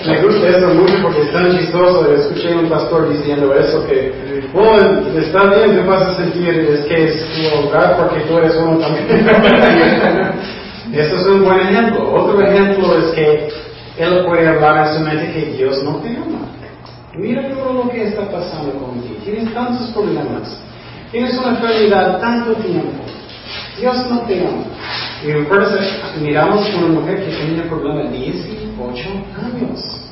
me 0.06 0.22
gusta 0.22 0.48
eso 0.48 0.68
mucho 0.74 0.94
porque 1.02 1.22
es 1.22 1.32
tan 1.32 1.58
chistoso. 1.58 2.12
Escuché 2.12 2.52
a 2.52 2.56
un 2.58 2.68
pastor 2.68 3.10
diciendo 3.10 3.54
eso 3.54 3.87
que, 3.87 4.12
oh, 4.54 4.76
está 5.18 5.44
bien, 5.54 5.76
te 5.76 5.82
vas 5.82 6.02
a 6.02 6.16
sentir, 6.16 6.50
es 6.50 6.80
que 6.87 7.04
es 7.04 7.26
tu 7.34 7.68
hogar 7.68 7.96
porque 7.96 8.20
tú 8.28 8.38
eres 8.38 8.54
uno 8.56 8.78
también. 8.78 9.06
eso 10.92 11.16
es 11.16 11.26
un 11.26 11.44
buen 11.44 11.58
ejemplo. 11.60 12.12
Otro 12.12 12.40
ejemplo 12.42 12.98
es 12.98 13.06
que 13.14 13.63
él 13.98 14.24
puede 14.26 14.48
hablar 14.48 14.87
en 14.88 14.94
su 14.94 15.04
mente 15.04 15.33
que 15.33 15.57
Dios 15.57 15.83
no 15.85 15.96
te 15.96 16.09
ama. 16.16 16.48
Mira 17.16 17.48
todo 17.48 17.72
lo 17.72 17.90
que 17.90 18.09
está 18.09 18.28
pasando 18.28 18.72
contigo. 18.72 19.14
Tienes 19.24 19.54
tantos 19.54 19.90
problemas. 19.90 20.59
Tienes 21.12 21.38
una 21.38 21.50
enfermedad 21.50 22.20
tanto 22.20 22.54
tiempo. 22.54 22.90
Dios 23.78 23.96
no 24.11 24.20
te 24.22 24.40
ama. 24.40 24.64
Y 25.24 25.33
recuerda, 25.33 25.78
miramos 26.20 26.68
una 26.74 26.88
mujer 26.88 27.24
que 27.24 27.37
tenía 27.37 27.62
un 27.62 27.68
problema 27.68 28.11
de 28.11 28.18
18 28.18 29.09
años. 29.42 30.04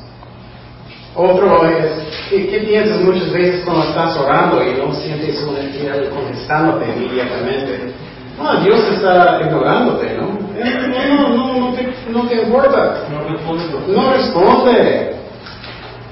Otro 1.15 1.67
es, 1.69 1.91
¿qué, 2.31 2.49
¿qué, 2.49 2.59
piensas 2.61 3.01
muchas 3.03 3.31
veces 3.33 3.63
cuando 3.65 3.85
estás 3.85 4.17
orando 4.17 4.63
y 4.65 4.75
no 4.81 4.95
sientes 4.95 5.43
una 5.43 5.61
entidad 5.61 6.09
contestándote 6.09 6.87
inmediatamente? 6.97 7.93
No, 8.39 8.61
Dios 8.65 8.81
está 8.95 9.41
ignorándote, 9.45 10.17
¿no? 10.17 10.29
No, 10.33 11.29
no, 11.29 11.37
no, 11.37 11.61
no 11.61 11.75
te, 11.75 11.92
no 12.11 12.27
te 12.29 12.43
importa. 12.43 13.05
No 13.11 13.29
responde. 13.29 13.65
No 13.89 14.13
responde. 14.13 15.17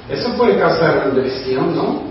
Eso 0.09 0.31
puede 0.37 0.59
causar 0.59 1.15
división, 1.15 1.75
¿no? 1.75 2.03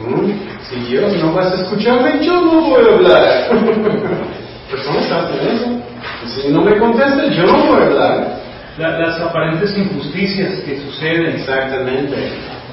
¿Mm? 0.00 0.32
Si 0.70 0.76
Dios 0.86 1.14
no 1.22 1.32
vas 1.34 1.52
a 1.52 1.62
escucharme, 1.62 2.24
yo 2.24 2.40
no 2.40 2.60
voy 2.62 2.82
a 2.82 2.94
hablar. 2.94 3.50
Personas 4.70 5.10
hacen 5.10 5.48
eso. 5.48 6.40
Si 6.42 6.48
no 6.48 6.62
me 6.62 6.78
contestas, 6.78 7.36
yo 7.36 7.44
no 7.44 7.58
voy 7.64 7.82
a 7.82 7.86
hablar. 7.86 8.40
La, 8.78 8.98
las 8.98 9.20
aparentes 9.20 9.76
injusticias 9.76 10.60
que 10.60 10.80
suceden. 10.80 11.36
Exactamente. 11.36 12.16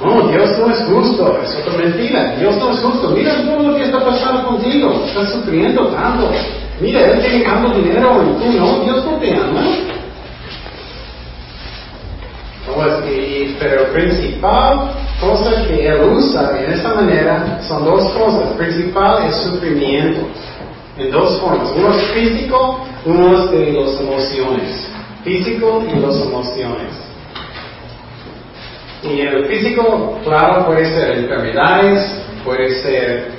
No, 0.01 0.27
Dios 0.29 0.57
no 0.59 0.71
es 0.71 0.79
justo, 0.83 1.39
es 1.43 1.55
otra 1.55 1.73
mentira. 1.73 2.35
Dios 2.39 2.55
no 2.57 2.71
es 2.71 2.79
justo. 2.79 3.09
Mira 3.09 3.35
todo 3.43 3.71
lo 3.71 3.75
que 3.75 3.83
está 3.83 4.05
pasando 4.05 4.47
contigo. 4.47 5.03
Estás 5.07 5.33
sufriendo 5.33 5.87
tanto. 5.87 6.31
Mira, 6.79 7.01
Él 7.01 7.19
tiene 7.19 7.43
tanto 7.43 7.77
dinero 7.79 8.23
y 8.23 8.43
tú 8.43 8.59
no. 8.59 8.79
Dios 8.83 9.05
no 9.05 9.13
te 9.13 9.33
ama. 9.33 9.96
Pues, 12.77 12.93
y, 13.11 13.55
pero 13.59 13.91
principal 13.91 14.91
cosa 15.19 15.65
que 15.67 15.87
Él 15.87 15.99
usa 16.13 16.63
en 16.63 16.73
esta 16.73 16.93
manera 16.93 17.59
son 17.67 17.85
dos 17.85 18.11
cosas. 18.11 18.49
Principal 18.55 19.27
es 19.27 19.35
sufrimiento. 19.37 20.27
En 20.95 21.09
dos 21.09 21.39
formas. 21.39 21.71
Uno 21.75 21.91
es 21.91 22.03
físico, 22.11 22.85
uno 23.03 23.35
es 23.35 23.51
de 23.51 23.73
las 23.73 23.99
emociones. 23.99 24.87
Físico 25.23 25.83
y 25.91 25.99
las 25.99 26.21
emociones. 26.21 26.93
Y 29.01 29.21
el 29.21 29.45
físico, 29.45 30.19
claro, 30.23 30.67
puede 30.67 30.85
ser 30.85 31.17
enfermedades, 31.17 32.21
puede 32.45 32.79
ser 32.83 33.31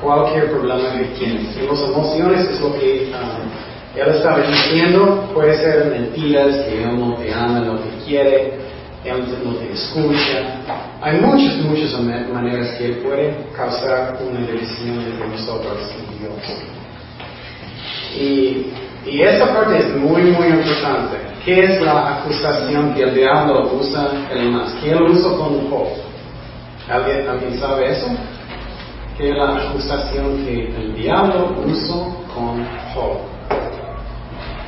cualquier 0.00 0.50
problema 0.50 0.90
que 0.98 1.04
tienes. 1.20 1.56
Y 1.56 1.68
las 1.68 1.80
emociones 1.82 2.50
es 2.50 2.60
lo 2.60 2.72
que 2.74 3.12
um, 3.12 4.00
él 4.00 4.08
estaba 4.08 4.40
diciendo, 4.40 5.28
puede 5.32 5.56
ser 5.56 5.84
mentiras, 5.86 6.56
que 6.66 6.82
él 6.82 6.98
no 6.98 7.14
te 7.14 7.32
ama, 7.32 7.60
no 7.60 7.78
te 7.78 8.04
quiere, 8.04 8.61
no 9.04 9.54
te 9.56 9.72
escucha. 9.72 10.60
Hay 11.00 11.20
muchas, 11.20 11.56
muchas 11.64 12.00
maneras 12.00 12.70
que 12.78 12.86
él 12.86 12.96
puede 12.98 13.36
causar 13.56 14.18
una 14.20 14.46
división 14.46 15.00
entre 15.00 15.28
nosotros 15.28 15.78
y 15.98 16.18
Dios. 16.20 16.32
Y, 18.14 19.10
y 19.10 19.22
esa 19.22 19.52
parte 19.52 19.78
es 19.78 19.96
muy, 19.96 20.22
muy 20.22 20.46
importante. 20.46 21.16
¿Qué 21.44 21.64
es 21.64 21.82
la 21.82 22.18
acusación 22.18 22.94
que 22.94 23.02
el 23.02 23.14
diablo 23.14 23.72
usa 23.80 24.28
el 24.32 24.50
más? 24.50 24.72
¿Qué 24.74 24.94
usa 24.94 25.36
con 25.36 25.68
Job? 25.68 25.88
¿Alguien, 26.88 27.28
¿Alguien 27.28 27.58
sabe 27.58 27.90
eso? 27.90 28.06
¿Qué 29.18 29.30
es 29.30 29.36
la 29.36 29.56
acusación 29.56 30.44
que 30.44 30.68
el 30.76 30.94
diablo 30.94 31.56
usó 31.66 32.16
con 32.32 32.64
Job? 32.94 33.18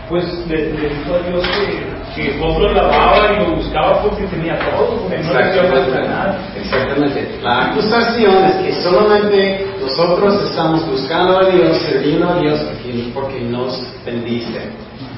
Pues 0.09 0.25
le, 0.49 0.73
dijo 0.73 1.19
Dios 1.29 1.47
que, 1.47 1.94
que 2.15 2.39
Job 2.39 2.59
lo 2.61 2.73
lavaba 2.73 3.33
y 3.33 3.41
lo 3.41 3.57
buscaba 3.57 4.03
porque 4.03 4.25
tenía 4.27 4.59
todo, 4.59 5.01
porque 5.03 5.19
no 5.19 5.33
nada. 5.33 6.39
Exactamente. 6.57 7.39
La 7.43 7.67
acusación 7.67 8.45
es 8.45 8.55
que 8.57 8.83
solamente 8.83 9.67
nosotros 9.81 10.43
estamos 10.49 10.87
buscando 10.89 11.39
a 11.39 11.45
Dios, 11.51 11.77
sirviendo 11.79 12.29
a 12.29 12.39
Dios 12.39 12.61
porque, 12.61 13.11
porque 13.13 13.41
nos 13.41 13.83
bendice. 14.05 14.71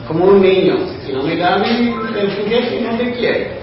Como 0.09 0.25
un 0.25 0.41
niño, 0.41 0.77
si 1.05 1.13
no 1.13 1.23
me 1.23 1.37
da 1.37 1.57
el 1.57 2.31
juguete, 2.37 2.81
no 2.81 2.97
te 2.97 3.13
quiere. 3.13 3.61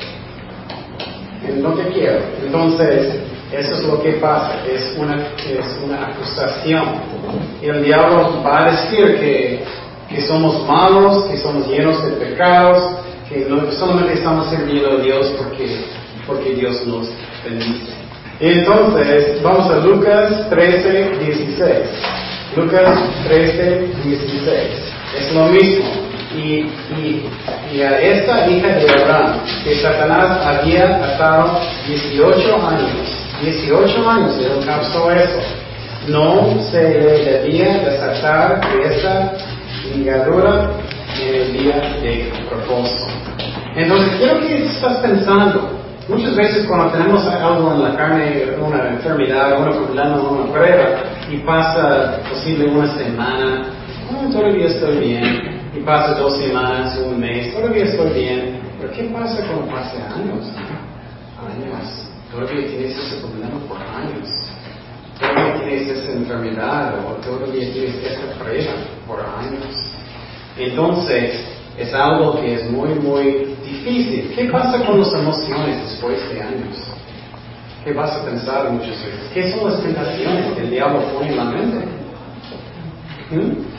No 1.60 1.74
te 1.74 1.88
quiero. 1.88 2.19
Entonces, 2.46 3.19
eso 3.52 3.76
es 3.76 3.84
lo 3.84 4.02
que 4.02 4.13
pasa, 4.13 4.56
es 4.67 4.96
una, 4.98 5.15
es 5.15 5.80
una 5.84 6.08
acusación. 6.08 6.84
Y 7.62 7.67
el 7.67 7.84
diablo 7.84 8.41
va 8.43 8.65
a 8.65 8.72
decir 8.72 9.19
que, 9.19 9.63
que 10.10 10.22
somos 10.22 10.67
malos, 10.67 11.26
que 11.26 11.38
somos 11.38 11.67
llenos 11.67 12.04
de 12.04 12.12
pecados, 12.13 12.98
que 13.34 13.76
solamente 13.76 14.13
estamos 14.13 14.50
sirviendo 14.50 14.91
a 14.91 15.02
Dios 15.02 15.34
porque, 15.38 15.86
porque 16.28 16.54
Dios 16.54 16.86
nos 16.86 17.10
bendice. 17.43 17.93
Entonces, 18.39 19.41
vamos 19.41 19.69
a 19.72 19.78
Lucas 19.78 20.50
13, 20.50 21.17
16. 21.19 21.67
Lucas 22.56 23.00
13, 23.28 23.88
16. 24.04 24.58
Es 25.19 25.34
lo 25.34 25.48
mismo. 25.48 25.86
Y, 26.36 26.65
y, 26.98 27.30
y, 27.72 27.82
a 27.82 28.00
esta 28.00 28.50
hija 28.50 28.67
de 28.67 28.89
Abraham, 28.89 29.39
que 29.63 29.76
Satanás 29.76 30.43
había 30.43 30.96
atado 30.96 31.60
18 31.88 32.67
años, 32.67 32.89
18 33.43 34.10
años 34.10 34.36
él 34.39 34.65
causó 34.65 35.12
eso, 35.12 35.39
no 36.08 36.60
se 36.72 36.82
le 36.82 37.24
debía 37.24 37.78
desatar 37.86 38.62
de 38.62 38.96
esa 38.96 39.32
ligadura 39.96 40.72
en 41.29 41.36
el 41.41 41.53
día 41.53 41.75
de 42.01 42.31
propósito. 42.49 43.05
Entonces, 43.75 44.17
quiero 44.17 44.39
que 44.39 44.65
estás 44.65 44.97
pensando, 44.97 45.83
Muchas 46.07 46.36
veces 46.36 46.65
cuando 46.67 46.91
tenemos 46.91 47.25
algo 47.27 47.75
en 47.75 47.81
la 47.81 47.95
carne, 47.95 48.57
una 48.62 48.89
enfermedad, 48.89 49.57
una 49.62 49.71
problema, 49.71 50.21
una 50.21 50.51
prueba, 50.51 51.01
y 51.31 51.38
pasa 51.38 52.19
posible 52.29 52.67
una 52.67 52.93
semana, 52.97 53.63
oh, 54.12 54.29
todavía 54.29 54.67
estoy 54.67 54.97
bien, 54.97 55.62
y 55.73 55.79
pasa 55.79 56.19
dos 56.19 56.38
semanas, 56.39 56.97
un 56.97 57.21
mes, 57.21 57.53
todavía 57.53 57.86
estoy 57.86 58.09
bien, 58.21 58.59
pero 58.81 58.91
¿qué 58.91 59.03
pasa 59.03 59.47
cuando 59.47 59.73
pasa 59.73 59.95
años? 60.13 60.45
Años. 61.39 62.09
Todavía 62.29 62.67
tienes 62.67 62.97
ese 62.97 63.21
problema 63.21 63.59
por 63.69 63.77
años. 63.77 64.27
Todavía 65.19 65.53
tienes 65.55 65.88
esa 65.88 66.12
enfermedad 66.12 66.95
o 67.07 67.13
todavía 67.21 67.71
tienes 67.71 67.95
esa 68.03 68.43
prueba 68.43 68.73
por 69.07 69.19
años. 69.21 69.92
Entonces, 70.58 71.44
es 71.78 71.94
algo 71.94 72.39
que 72.39 72.54
es 72.54 72.70
muy, 72.70 72.89
muy 72.96 73.56
difícil. 73.66 74.34
¿Qué 74.36 74.46
pasa 74.46 74.84
con 74.86 75.00
las 75.00 75.13
emociones 75.13 75.82
después 75.89 76.20
de 76.30 76.42
años? 76.42 76.78
¿Qué 77.84 77.94
vas 77.94 78.12
a 78.12 78.26
pensar 78.26 78.70
muchas 78.70 79.04
veces? 79.04 79.30
¿Qué 79.34 79.52
son 79.52 79.70
las 79.70 79.82
tentaciones 79.82 80.54
que 80.54 80.62
el 80.62 80.70
diablo 80.70 81.02
pone 81.13 81.30
en 81.30 81.38
la 81.38 81.44
mente? 81.46 81.78
¿Mm? 83.32 83.74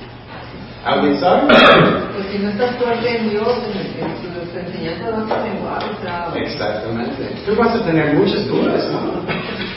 ¿Alguien 0.85 1.19
sabe? 1.19 1.47
Pues 1.47 2.27
si 2.31 2.39
no 2.39 2.51
estás 2.51 2.77
fuerte 2.77 3.17
en 3.17 3.31
Dios, 3.31 3.49
en, 3.73 4.15
tus 4.21 4.55
enseñanzas 4.55 5.29
vas 5.29 5.43
a 5.43 5.49
igual. 5.49 6.37
Exactamente. 6.37 7.37
Tú 7.47 7.57
vas 7.57 7.75
a 7.75 7.85
tener 7.85 8.15
muchas 8.15 8.47
dudas, 8.47 8.85
¿no? 8.91 9.23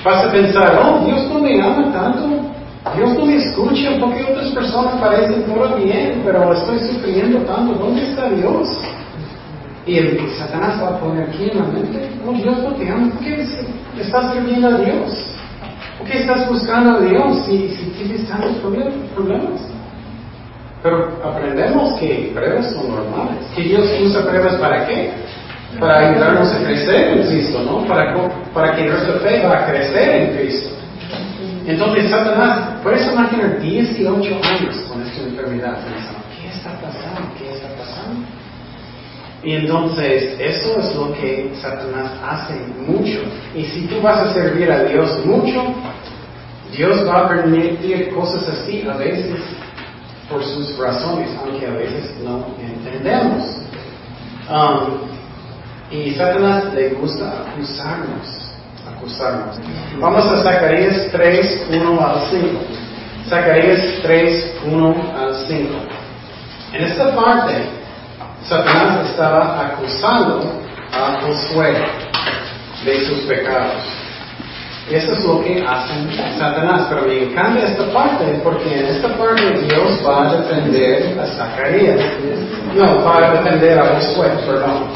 Vas 0.03 0.25
a 0.25 0.31
pensar, 0.31 0.77
oh, 0.83 1.05
Dios 1.05 1.29
no 1.29 1.39
me 1.39 1.61
ama 1.61 1.93
tanto. 1.93 2.56
Dios 2.95 3.13
no 3.17 3.25
me 3.25 3.35
escucha 3.35 3.91
porque 3.99 4.23
otras 4.23 4.51
personas 4.51 4.95
parecen 4.95 5.43
todo 5.43 5.75
bien, 5.77 6.21
pero 6.25 6.53
estoy 6.53 6.79
sufriendo 6.79 7.39
tanto. 7.39 7.73
¿Dónde 7.73 8.09
está 8.09 8.29
Dios? 8.29 8.67
Y 9.85 9.99
Satanás 10.37 10.81
va 10.83 10.89
a 10.89 10.99
poner 10.99 11.29
aquí 11.29 11.49
en 11.49 11.57
la 11.59 11.63
mente, 11.65 12.09
oh 12.27 12.33
Dios 12.33 12.57
no 12.61 12.71
te 12.73 12.89
ama, 12.89 13.09
¿por 13.09 13.23
qué 13.23 13.47
estás 14.01 14.33
sirviendo 14.33 14.67
a 14.67 14.77
Dios? 14.79 15.37
¿Por 15.97 16.07
qué 16.07 16.19
estás 16.19 16.47
buscando 16.49 16.97
a 16.97 16.99
Dios 16.99 17.45
si, 17.45 17.69
si 17.69 17.85
tienes 17.91 18.27
tantos 18.27 18.57
problemas? 18.57 19.61
Pero 20.83 21.09
aprendemos 21.23 21.99
que 21.99 22.31
pruebas 22.33 22.71
son 22.71 22.89
normales. 22.89 23.45
Que 23.55 23.63
Dios 23.63 23.89
usa 24.03 24.23
pruebas 24.23 24.55
para 24.55 24.85
qué? 24.85 25.11
Para 25.79 26.09
ayudarnos 26.09 26.53
a 26.53 26.63
crecer 26.63 27.17
en 27.17 27.27
Cristo, 27.27 27.61
¿no? 27.63 27.85
Para, 27.87 28.13
para 28.53 28.75
que 28.75 28.85
nuestra 28.85 29.19
fe 29.19 29.45
va 29.45 29.59
a 29.59 29.65
crecer 29.67 30.09
en 30.21 30.37
Cristo. 30.37 30.69
Entonces 31.67 32.09
Satanás, 32.09 32.79
por 32.81 32.93
eso 32.93 33.11
imaginar 33.11 33.59
18 33.59 34.35
años 34.41 34.75
con 34.87 35.01
esta 35.05 35.21
enfermedad, 35.21 35.77
pensando, 35.83 36.19
¿qué 36.33 36.47
está 36.47 36.71
pasando? 36.79 37.29
¿Qué 37.37 37.53
está 37.53 37.67
pasando? 37.75 38.25
Y 39.43 39.51
entonces 39.51 40.39
eso 40.39 40.79
es 40.79 40.95
lo 40.95 41.13
que 41.13 41.51
Satanás 41.61 42.11
hace 42.25 42.53
mucho. 42.87 43.19
Y 43.53 43.65
si 43.65 43.81
tú 43.87 44.01
vas 44.01 44.17
a 44.17 44.33
servir 44.33 44.71
a 44.71 44.85
Dios 44.85 45.25
mucho, 45.25 45.75
Dios 46.71 47.05
va 47.05 47.25
a 47.25 47.27
permitir 47.27 48.13
cosas 48.15 48.47
así 48.47 48.87
a 48.89 48.95
veces 48.95 49.35
por 50.29 50.41
sus 50.45 50.77
razones, 50.77 51.29
aunque 51.43 51.67
a 51.67 51.71
veces 51.71 52.15
no 52.23 52.47
entendemos. 52.61 53.43
Um, 54.49 54.99
y 55.91 56.11
Satanás 56.11 56.73
le 56.73 56.89
gusta 56.91 57.41
acusarnos 57.41 58.36
acusarnos. 59.07 59.55
Vamos 59.99 60.25
a 60.25 60.43
Zacarías 60.43 61.07
3, 61.11 61.67
1 61.71 62.07
al 62.07 62.21
5. 62.29 62.47
Zacarías 63.29 63.79
3, 64.03 64.53
1 64.65 64.95
al 65.17 65.35
5. 65.47 65.73
En 66.73 66.83
esta 66.83 67.15
parte, 67.15 67.53
Satanás 68.47 69.09
estaba 69.09 69.67
acusando 69.67 70.61
a 70.91 71.21
Josué 71.21 71.73
de 72.85 73.05
sus 73.05 73.19
pecados. 73.21 73.81
Eso 74.89 75.11
es 75.11 75.25
lo 75.25 75.43
que 75.43 75.65
hace 75.67 75.93
Satanás. 76.37 76.87
Pero 76.89 77.01
me 77.03 77.23
encanta 77.23 77.65
esta 77.65 77.91
parte 77.91 78.39
porque 78.43 78.79
en 78.79 78.85
esta 78.85 79.09
parte 79.17 79.43
Dios 79.67 80.01
va 80.05 80.29
a 80.29 80.35
defender 80.35 81.19
a 81.19 81.25
Zacarías. 81.25 81.99
No, 82.75 83.03
va 83.03 83.17
a 83.17 83.31
defender 83.31 83.79
a 83.79 83.95
Josué, 83.95 84.29
perdón. 84.45 84.87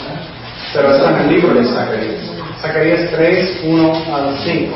Pero 0.74 0.96
está 0.96 1.10
en 1.10 1.18
el 1.18 1.36
libro 1.36 1.60
de 1.60 1.66
Zacarías. 1.66 2.31
Zacarías 2.62 3.10
3, 3.12 3.62
1 3.64 3.94
al 4.14 4.38
5. 4.38 4.76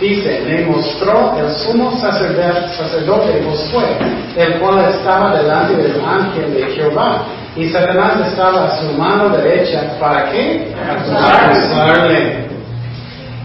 Dice, 0.00 0.40
le 0.40 0.66
mostró 0.66 1.36
el 1.38 1.50
sumo 1.50 1.92
sacerdote, 1.92 3.42
Josué, 3.44 3.84
el 4.36 4.58
cual 4.58 4.86
estaba 4.90 5.36
delante 5.36 5.76
del 5.76 6.00
ángel 6.04 6.52
de 6.52 6.66
Jehová, 6.74 7.24
y 7.56 7.68
Satanás 7.68 8.26
estaba 8.26 8.64
a 8.64 8.80
su 8.80 8.92
mano 8.98 9.28
derecha, 9.28 9.96
¿para 10.00 10.30
qué? 10.32 10.74
Acusarle. 10.90 12.44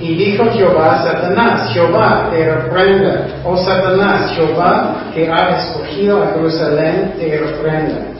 Y 0.01 0.15
dijo 0.15 0.45
Jehová 0.51 1.03
Satanás, 1.03 1.71
Jehová 1.73 2.29
te 2.31 2.43
reprenda, 2.43 3.27
oh 3.43 3.57
Satanás, 3.57 4.31
Jehová 4.33 4.95
que 5.13 5.29
ha 5.29 5.49
escogido 5.49 6.23
a 6.23 6.27
Jerusalén 6.33 7.13
te 7.19 7.37
reprenda. 7.37 8.18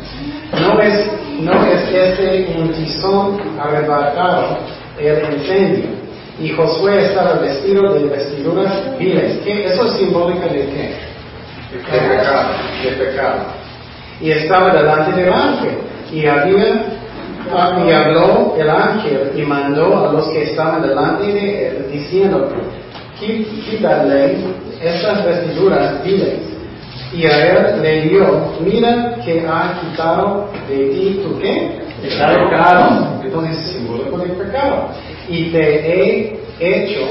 No 0.53 0.81
es 0.81 1.19
no 1.41 1.53
es 1.65 1.89
este 1.93 2.53
un 2.57 2.69
tizón 2.73 3.39
arrebatado 3.59 4.57
el 4.99 5.33
incendio. 5.33 5.85
Y 6.39 6.49
Josué 6.49 7.05
estaba 7.05 7.33
vestido 7.33 7.93
de 7.93 8.05
vestiduras 8.05 8.97
viles. 8.97 9.39
¿Qué? 9.43 9.67
¿Eso 9.67 9.85
es 9.85 9.93
simbólico 9.93 10.47
de 10.47 10.65
qué? 10.65 10.95
De 11.71 11.83
pecado. 11.83 12.49
De 12.83 12.91
pecado. 12.91 13.39
Y 14.21 14.31
estaba 14.31 14.73
delante 14.73 15.21
del 15.21 15.31
ángel. 15.31 15.77
Y 16.12 16.25
había 16.25 16.85
ah, 17.53 17.83
y 17.85 17.91
habló 17.91 18.55
el 18.57 18.69
ángel 18.69 19.31
y 19.35 19.41
mandó 19.43 20.07
a 20.07 20.13
los 20.13 20.29
que 20.29 20.43
estaban 20.43 20.81
delante 20.81 21.31
de 21.31 21.67
él 21.67 21.85
diciendo, 21.91 22.51
quítale 23.19 24.38
estas 24.81 25.25
vestiduras 25.25 26.03
viles 26.03 26.39
y 27.12 27.26
a 27.26 27.48
él 27.48 27.82
le 27.82 28.02
dio, 28.02 28.54
mira 28.62 29.15
que 29.26 29.45
ha 29.48 29.80
quitado 29.82 30.50
de 30.67 30.89
ti 30.89 31.22
tu 31.24 31.39
qué? 31.39 31.80
Pecado. 32.02 33.19
Entonces 33.24 33.58
simbólico 33.72 34.17
de 34.19 34.30
pecado. 34.30 34.89
Y 35.28 35.45
te 35.45 35.60
he 35.60 36.39
hecho 36.60 37.02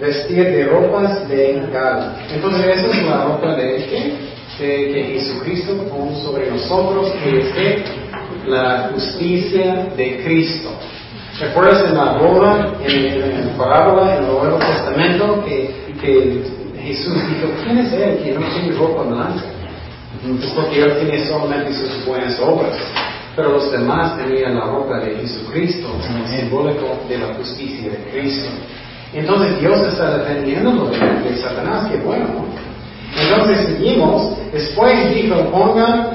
vestir 0.00 0.44
de 0.44 0.64
ropas 0.64 1.28
de 1.28 1.62
gala. 1.72 2.16
Entonces 2.32 2.66
esa 2.66 2.86
es 2.86 3.06
la 3.06 3.24
ropa 3.24 3.54
de 3.54 3.84
qué? 3.86 4.32
De 4.58 4.92
que 4.92 5.04
Jesucristo 5.14 5.74
pone 5.88 6.16
sobre 6.22 6.50
nosotros, 6.50 7.12
que 7.22 7.40
es 7.40 7.48
que 7.52 7.84
la 8.46 8.90
justicia 8.92 9.86
de 9.96 10.22
Cristo. 10.24 10.70
¿Recuerdas 11.40 11.84
en 11.88 11.96
la 11.96 12.12
boda, 12.12 12.74
en, 12.84 13.20
la 13.20 13.56
parábola, 13.56 14.16
en 14.16 14.24
el 14.24 14.30
Nuevo 14.30 14.58
Testamento, 14.58 15.44
que, 15.44 15.74
que 16.00 16.42
Jesús 16.82 17.14
dijo, 17.14 17.52
¿quién 17.62 17.78
es 17.78 17.92
él 17.92 18.18
que 18.22 18.32
no 18.32 18.46
tiene 18.46 18.76
ropa 18.76 19.02
blanca? 19.04 19.44
Porque 20.54 20.82
él 20.82 20.92
tiene 21.00 21.24
solamente 21.26 21.72
sus 21.72 22.04
buenas 22.04 22.38
obras, 22.40 22.76
pero 23.34 23.52
los 23.52 23.70
demás 23.72 24.16
tenían 24.18 24.56
la 24.56 24.66
ropa 24.66 24.98
de 25.00 25.16
Jesucristo, 25.16 25.88
como 25.88 26.28
simbólico 26.28 26.98
de 27.08 27.18
la 27.18 27.34
justicia 27.34 27.90
de 27.90 27.98
Cristo. 28.10 28.50
Entonces 29.14 29.60
Dios 29.60 29.80
está 29.80 30.18
defendiendo 30.18 30.86
de, 30.86 30.98
de 30.98 31.36
Satanás, 31.36 31.90
que 31.90 31.98
bueno, 31.98 32.26
Entonces 33.16 33.66
seguimos, 33.66 34.36
después 34.52 35.14
dijo, 35.14 35.36
pongan 35.50 36.10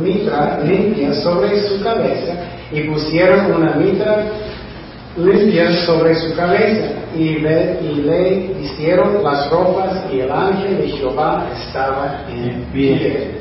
mitra 0.00 0.60
limpia 0.64 1.12
sobre 1.14 1.60
su 1.68 1.82
cabeza 1.82 2.34
y 2.72 2.82
pusieron 2.82 3.52
una 3.54 3.74
mitra 3.74 4.24
limpia 5.18 5.84
sobre 5.84 6.14
su 6.14 6.34
cabeza. 6.34 6.94
y, 7.16 7.36
ve, 7.36 7.80
y 7.82 8.02
le 8.02 8.54
vistieron 8.60 9.24
las 9.24 9.50
ropas 9.50 10.04
y 10.12 10.20
el 10.20 10.30
ángel 10.30 10.78
de 10.78 10.88
Jehová 10.88 11.46
estaba 11.66 12.24
en 12.30 12.64
pie. 12.72 13.38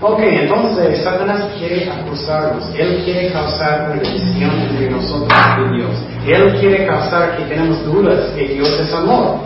Ok, 0.00 0.20
entonces 0.20 1.02
Satanás 1.02 1.50
quiere 1.58 1.90
acusarnos, 1.90 2.64
él 2.78 3.02
quiere 3.04 3.32
causar 3.32 3.90
una 3.90 4.00
división 4.00 4.50
entre 4.70 4.90
nosotros 4.90 5.38
y 5.58 5.76
Dios, 5.76 5.90
él 6.24 6.56
quiere 6.60 6.86
causar 6.86 7.36
que 7.36 7.44
tenemos 7.44 7.84
dudas 7.84 8.30
que 8.36 8.46
Dios 8.46 8.68
es 8.80 8.92
amor. 8.94 9.38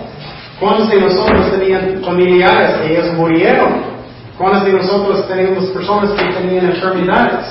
¿Cuántos 0.61 0.91
de 0.91 1.01
nosotros 1.01 1.51
tenían 1.51 2.03
familiares 2.05 2.77
que 2.83 2.93
ellos 2.93 3.15
murieron? 3.15 3.83
¿Cuántos 4.39 4.65
de 4.65 4.73
nosotros 4.73 5.27
tenemos 5.27 5.65
personas 5.71 6.11
que 6.13 6.25
tenían 6.35 6.67
enfermedades 6.67 7.47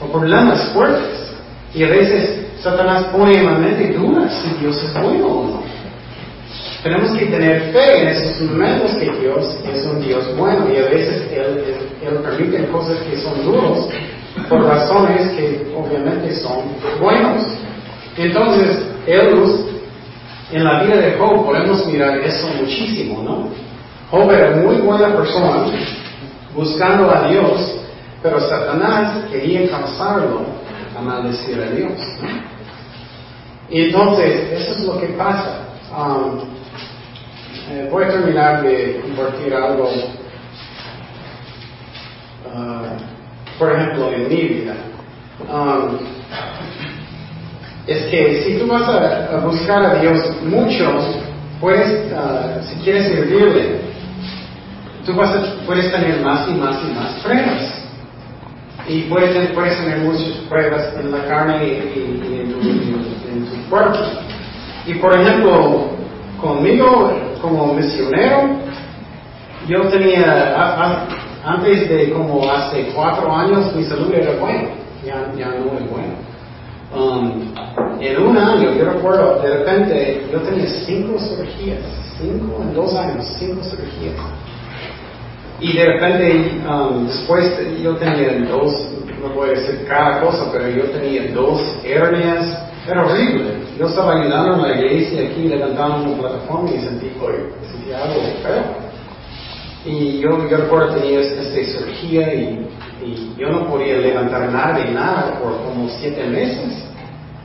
o 0.00 0.06
problemas 0.06 0.62
fuertes? 0.72 1.34
Y 1.74 1.82
a 1.82 1.88
veces 1.88 2.43
Satanás 2.64 3.04
pone 3.12 3.36
en 3.36 3.44
la 3.44 3.58
mente 3.58 3.92
dudas 3.92 4.32
si 4.42 4.58
Dios 4.58 4.82
es 4.82 4.94
bueno 4.94 5.26
o 5.26 5.44
no. 5.44 5.62
Tenemos 6.82 7.10
que 7.10 7.26
tener 7.26 7.72
fe 7.72 8.02
en 8.02 8.08
esos 8.08 8.40
momentos 8.40 8.92
que 8.92 9.12
Dios 9.20 9.58
es 9.70 9.84
un 9.84 10.00
Dios 10.00 10.34
bueno 10.34 10.66
y 10.72 10.78
a 10.78 10.86
veces 10.88 11.30
Él, 11.30 11.62
él 12.02 12.14
permite 12.22 12.66
cosas 12.68 12.96
que 13.00 13.18
son 13.18 13.44
duros 13.44 13.86
por 14.48 14.64
razones 14.64 15.28
que 15.32 15.74
obviamente 15.76 16.34
son 16.36 16.62
buenos. 17.02 17.44
Entonces, 18.16 18.78
Él 19.06 19.44
en 20.50 20.64
la 20.64 20.84
vida 20.84 20.96
de 20.96 21.18
Job 21.18 21.44
podemos 21.44 21.86
mirar 21.86 22.16
eso 22.18 22.48
muchísimo, 22.58 23.22
¿no? 23.22 23.48
Job 24.10 24.30
era 24.30 24.56
muy 24.56 24.76
buena 24.76 25.14
persona, 25.14 25.66
buscando 26.54 27.10
a 27.10 27.28
Dios, 27.28 27.76
pero 28.22 28.40
Satanás 28.40 29.24
quería 29.30 29.68
causarlo 29.68 30.46
a 30.96 31.02
maldecir 31.02 31.60
a 31.60 31.70
Dios. 31.70 31.92
Y 33.70 33.86
entonces, 33.86 34.52
eso 34.52 34.72
es 34.72 34.80
lo 34.80 35.00
que 35.00 35.08
pasa. 35.08 35.60
Um, 35.96 36.40
eh, 37.70 37.88
voy 37.90 38.04
a 38.04 38.08
terminar 38.08 38.62
de 38.62 39.00
compartir 39.00 39.54
algo, 39.54 39.90
uh, 42.46 43.58
por 43.58 43.72
ejemplo, 43.72 44.12
en 44.12 44.28
mi 44.28 44.36
vida. 44.36 44.74
Um, 45.50 45.98
es 47.86 48.04
que 48.06 48.42
si 48.44 48.58
tú 48.58 48.66
vas 48.66 48.88
a, 48.88 49.40
buscar 49.44 49.84
a 49.84 49.94
Dios 50.00 50.18
mucho, 50.42 50.98
puedes, 51.60 52.12
uh, 52.12 52.62
si 52.68 52.76
quieres 52.82 53.06
servirle, 53.08 53.80
tú 55.06 55.14
vas 55.14 55.30
a, 55.30 55.66
puedes 55.66 55.90
tener 55.90 56.20
más 56.20 56.48
y 56.48 56.54
más 56.54 56.76
y 56.82 56.94
más 56.94 57.12
pruebas. 57.22 57.84
Y 58.86 59.02
puedes, 59.02 59.50
puedes 59.52 59.76
tener 59.78 59.98
muchas 59.98 60.28
pruebas 60.48 60.94
en 60.98 61.10
la 61.10 61.24
carne 61.26 61.66
y, 61.66 62.40
en, 62.40 62.52
tu, 62.52 63.03
cuerpo. 63.68 63.98
Y 64.86 64.94
por 64.94 65.18
ejemplo, 65.18 65.86
conmigo 66.40 67.12
como 67.40 67.74
misionero, 67.74 68.50
yo 69.66 69.82
tenía, 69.88 70.54
antes 71.44 71.88
de 71.88 72.12
como 72.12 72.50
hace 72.50 72.90
cuatro 72.94 73.34
años, 73.34 73.74
mi 73.74 73.84
salud 73.84 74.12
era 74.12 74.32
buena, 74.38 74.68
ya, 75.04 75.32
ya 75.36 75.48
no 75.48 75.78
es 75.78 75.90
buena. 75.90 76.14
Um, 76.94 77.52
en 78.00 78.22
un 78.22 78.36
año, 78.36 78.72
yo 78.72 78.84
recuerdo, 78.84 79.40
de 79.42 79.56
repente, 79.56 80.26
yo 80.30 80.40
tenía 80.42 80.66
cinco 80.86 81.18
cirugías, 81.18 81.80
cinco 82.20 82.62
en 82.62 82.74
dos 82.74 82.94
años, 82.94 83.26
cinco 83.38 83.64
cirugías. 83.64 84.14
Y 85.60 85.76
de 85.76 85.84
repente, 85.86 86.60
um, 86.68 87.06
después 87.06 87.52
yo 87.82 87.96
tenía 87.96 88.48
dos, 88.48 88.88
no 89.20 89.34
voy 89.34 89.48
a 89.48 89.52
decir 89.52 89.86
cada 89.88 90.20
cosa, 90.20 90.50
pero 90.52 90.68
yo 90.68 90.84
tenía 90.90 91.32
dos 91.32 91.60
hernias. 91.84 92.58
Era 92.86 93.06
horrible. 93.06 93.44
Yo 93.78 93.86
estaba 93.86 94.20
ayudando 94.20 94.56
en 94.56 94.62
la 94.62 94.78
iglesia 94.78 95.26
aquí, 95.26 95.48
levantando 95.48 96.12
una 96.12 96.18
plataforma 96.20 96.70
y 96.70 96.80
sentí, 96.80 97.10
oye, 97.20 97.48
sentí 97.70 97.92
algo 97.92 98.20
feo. 98.42 98.62
Y 99.86 100.20
yo, 100.20 100.48
yo 100.48 100.56
recuerdo 100.56 100.94
tenía 100.94 101.20
esta 101.20 101.42
cirugía 101.44 102.34
y, 102.34 102.66
y, 103.04 103.34
yo 103.38 103.50
no 103.50 103.66
podía 103.66 103.98
levantar 103.98 104.50
nada 104.50 104.78
de 104.78 104.90
nada 104.92 105.38
por 105.42 105.62
como 105.64 105.88
siete 105.88 106.24
meses. 106.26 106.84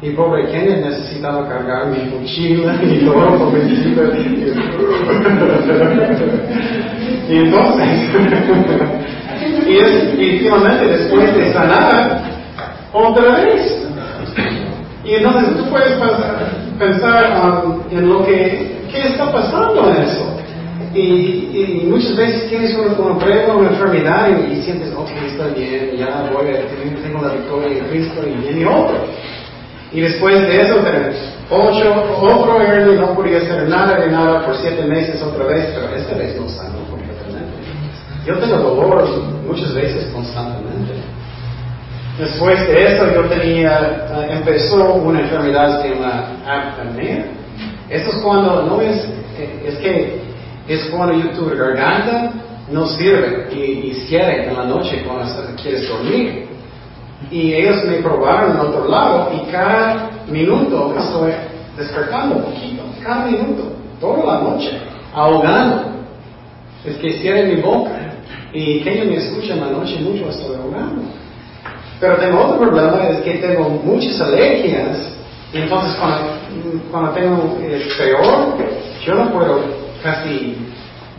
Y 0.01 0.11
pobre 0.11 0.45
Kenneth 0.47 0.85
necesitaba 0.85 1.47
cargar 1.47 1.87
mi 1.87 2.03
mochila 2.09 2.79
y 2.81 3.05
todo 3.05 3.37
por 3.37 3.53
mi 3.53 3.59
Y 7.29 7.35
entonces, 7.35 7.89
y, 9.67 9.77
es, 9.77 10.39
finalmente 10.39 10.85
después 10.85 11.35
de 11.35 11.53
sanar, 11.53 12.21
otra 12.93 13.37
vez. 13.43 13.88
Y 15.09 15.15
entonces 15.15 15.57
tú 15.57 15.69
puedes 15.71 15.93
pensar 16.77 17.65
um, 17.65 17.81
en 17.89 18.07
lo 18.07 18.23
que, 18.23 18.77
¿qué 18.91 19.07
está 19.07 19.31
pasando 19.31 19.89
en 19.89 20.03
eso? 20.03 20.37
Y, 20.93 21.87
muchas 21.89 22.15
veces 22.15 22.47
tienes 22.47 22.75
una, 22.75 23.17
prueba, 23.17 23.55
una 23.55 23.69
enfermedad 23.69 24.29
y, 24.29 24.61
sientes, 24.61 24.93
ok, 24.95 25.09
está 25.25 25.47
bien, 25.47 25.97
ya 25.97 26.29
voy 26.31 26.49
a, 26.49 27.01
tengo 27.01 27.21
la 27.23 27.33
victoria 27.33 27.79
en 27.79 27.85
Cristo 27.85 28.21
y 28.23 28.39
viene 28.39 28.67
otro. 28.67 28.99
Y 29.91 30.01
después 30.01 30.47
de 30.47 30.61
eso 30.61 30.75
tenemos 30.75 31.15
ocho, 31.49 32.03
otro 32.21 32.61
hernia, 32.61 33.01
no 33.01 33.15
podía 33.15 33.37
hacer 33.37 33.67
nada 33.67 33.99
de 33.99 34.11
nada 34.11 34.45
por 34.45 34.55
siete 34.57 34.83
meses 34.83 35.19
otra 35.23 35.45
vez, 35.45 35.73
pero 35.73 35.95
esta 35.95 36.15
vez 36.15 36.39
no 36.39 36.47
sanó. 36.49 36.79
Yo 38.27 38.37
tengo 38.37 38.57
dolor 38.57 39.09
muchas 39.47 39.73
veces 39.73 40.05
constantemente. 40.13 40.98
Después 42.19 42.67
de 42.67 42.95
eso 42.95 43.13
yo 43.13 43.21
tenía, 43.29 44.07
eh, 44.11 44.27
empezó 44.31 44.95
una 44.95 45.21
enfermedad 45.21 45.81
se 45.81 45.89
llama 45.89 46.33
apnea. 46.45 47.25
Eso 47.89 48.09
es 48.09 48.17
cuando, 48.17 48.63
no 48.63 48.81
es, 48.81 49.07
es 49.65 49.77
que 49.77 50.19
es 50.67 50.85
cuando 50.87 51.29
tu 51.29 51.45
garganta 51.49 52.33
no 52.69 52.85
sirve 52.87 53.47
y, 53.53 53.95
y 53.95 54.15
en 54.15 54.53
la 54.53 54.65
noche 54.65 55.01
cuando 55.07 55.25
quieres 55.61 55.87
dormir. 55.87 56.49
Y 57.31 57.53
ellos 57.53 57.85
me 57.85 57.97
probaron 57.97 58.51
en 58.51 58.59
otro 58.59 58.89
lado 58.89 59.31
y 59.33 59.49
cada 59.49 60.09
minuto 60.27 60.93
estoy 60.99 61.31
despertando 61.77 62.35
un 62.35 62.43
poquito, 62.43 62.83
cada 63.01 63.27
minuto, 63.27 63.71
toda 64.01 64.25
la 64.25 64.39
noche, 64.41 64.77
ahogando. 65.13 65.83
Es 66.83 66.97
que 66.97 67.13
cierre 67.13 67.43
mi 67.43 67.61
boca 67.61 67.91
y 68.51 68.81
que 68.81 69.05
me 69.05 69.15
escucha 69.15 69.53
en 69.53 69.61
la 69.61 69.67
noche 69.67 69.99
mucho 70.01 70.29
estoy 70.29 70.57
ahogando. 70.57 71.01
Pero 71.99 72.15
tengo 72.17 72.39
otro 72.39 72.59
problema, 72.59 73.07
es 73.09 73.21
que 73.21 73.35
tengo 73.35 73.69
muchas 73.69 74.19
alergias, 74.21 74.97
y 75.51 75.57
entonces 75.57 75.95
cuando, 75.95 76.39
cuando 76.91 77.11
tengo 77.11 77.57
el 77.61 77.83
peor, 77.97 78.55
yo 79.05 79.15
no 79.15 79.31
puedo 79.33 79.61
casi 80.03 80.55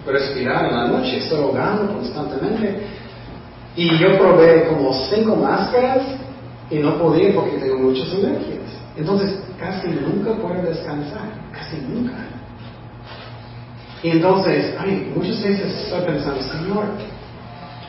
respirar 0.07 0.67
en 0.67 0.77
la 0.77 0.87
noche, 0.87 1.19
estoy 1.19 1.41
ahogando 1.41 1.93
constantemente. 1.95 2.81
Y 3.77 3.99
yo 3.99 4.19
probé 4.19 4.65
como 4.69 4.93
cinco 5.11 5.37
máscaras 5.37 6.03
y 6.71 6.79
no 6.79 6.97
podía 6.99 7.35
porque 7.35 7.59
tengo 7.59 7.79
muchas 7.79 8.13
alergias. 8.13 8.61
Entonces 8.97 9.41
casi 9.59 9.89
nunca 9.89 10.33
puedo 10.35 10.63
descansar, 10.63 11.31
casi 11.53 11.77
nunca. 11.89 12.15
Y 14.03 14.11
entonces, 14.11 14.75
ay, 14.79 15.13
muchas 15.15 15.43
veces 15.43 15.85
estoy 15.85 16.01
pensando, 16.03 16.41
Señor, 16.43 16.85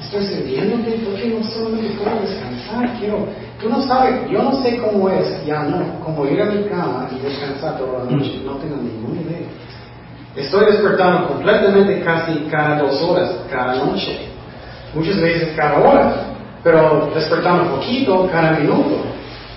estoy 0.01 0.25
sirviéndote, 0.25 0.99
porque 1.05 1.27
no 1.27 1.43
solamente 1.43 1.95
puedo 1.97 2.19
descansar? 2.21 2.99
Quiero, 2.99 3.27
tú 3.61 3.69
no 3.69 3.81
sabes, 3.83 4.29
yo 4.29 4.41
no 4.41 4.61
sé 4.61 4.77
cómo 4.77 5.09
es, 5.09 5.45
ya 5.45 5.63
no, 5.63 5.99
como 6.03 6.25
ir 6.25 6.41
a 6.41 6.45
mi 6.45 6.63
cama 6.63 7.09
y 7.11 7.19
descansar 7.19 7.77
toda 7.77 8.03
la 8.03 8.11
noche, 8.11 8.41
no 8.43 8.53
tengo 8.55 8.77
ninguna 8.77 9.21
idea. 9.21 9.47
Estoy 10.35 10.65
despertando 10.65 11.27
completamente 11.27 12.01
casi 12.01 12.47
cada 12.49 12.79
dos 12.79 13.01
horas, 13.01 13.31
cada 13.49 13.75
noche, 13.75 14.27
muchas 14.93 15.19
veces 15.19 15.53
cada 15.55 15.79
hora, 15.79 16.13
pero 16.63 17.09
despertando 17.13 17.75
poquito 17.75 18.29
cada 18.31 18.51
minuto, 18.51 18.97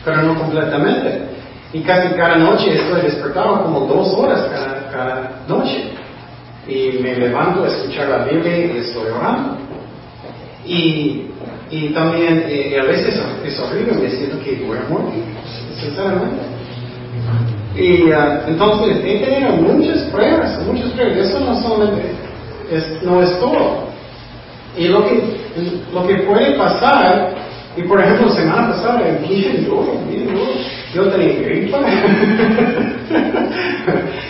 pero 0.04 0.22
no 0.22 0.38
completamente. 0.38 1.34
Y 1.72 1.80
casi 1.80 2.14
cada 2.14 2.36
noche 2.36 2.72
estoy 2.72 3.02
despertando 3.02 3.62
como 3.62 3.80
dos 3.80 4.14
horas 4.14 4.46
cada 4.92 5.42
noche. 5.48 5.90
Y 6.66 6.98
me 7.02 7.16
levanto 7.16 7.64
a 7.64 7.68
escuchar 7.68 8.08
la 8.08 8.24
Biblia 8.24 8.56
y 8.56 8.78
estoy 8.78 9.10
orando. 9.10 9.58
Y, 10.66 11.26
y 11.70 11.88
también 11.90 12.44
eh, 12.48 12.78
a 12.80 12.84
veces 12.84 13.20
es 13.44 13.58
horrible, 13.58 13.94
me 13.94 14.10
siento 14.10 14.42
que 14.42 14.56
duermo, 14.56 15.12
sinceramente. 15.80 16.54
Y 17.76 18.04
uh, 18.04 18.46
entonces 18.46 18.98
he 19.04 19.18
tenido 19.18 19.50
muchas 19.56 20.02
pruebas, 20.10 20.64
muchas 20.66 20.90
pruebas. 20.90 21.16
Eso 21.16 21.40
no 21.40 21.60
solamente 21.60 22.12
es, 22.70 23.02
no 23.02 23.20
es 23.20 23.38
todo. 23.40 23.88
Y 24.76 24.88
lo 24.88 25.04
que, 25.04 25.22
lo 25.92 26.06
que 26.06 26.14
puede 26.22 26.52
pasar, 26.52 27.34
y 27.76 27.82
por 27.82 28.00
ejemplo, 28.00 28.30
semana 28.30 28.70
pasada, 28.70 29.00
bien 29.28 29.64
duro. 29.64 29.94
Yo 30.94 31.08
tenía 31.08 31.40
gripa. 31.40 31.80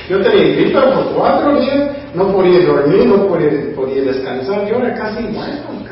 Yo 0.08 0.20
tenía 0.20 0.56
gripa 0.56 0.94
por 0.94 1.12
cuatro 1.14 1.60
días, 1.60 1.90
no 2.14 2.32
podía 2.32 2.64
dormir, 2.66 3.06
no 3.06 3.26
podía, 3.26 3.50
podía 3.76 4.02
descansar. 4.02 4.66
Yo 4.66 4.78
era 4.78 4.94
casi 4.94 5.22
muerto. 5.24 5.83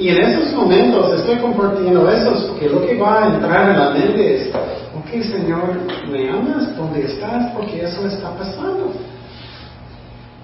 Y 0.00 0.08
en 0.08 0.18
esos 0.18 0.54
momentos 0.54 1.12
estoy 1.20 1.36
compartiendo 1.36 2.10
eso 2.10 2.48
porque 2.48 2.70
lo 2.70 2.86
que 2.86 2.96
va 2.96 3.22
a 3.22 3.34
entrar 3.34 3.70
en 3.70 3.78
la 3.78 3.90
mente 3.90 4.34
es, 4.34 4.48
ok 4.48 5.22
Señor, 5.22 5.78
¿me 6.10 6.30
amas? 6.30 6.74
¿Dónde 6.74 7.04
estás? 7.04 7.52
Porque 7.52 7.82
eso 7.82 8.06
está 8.06 8.30
pasando. 8.30 8.94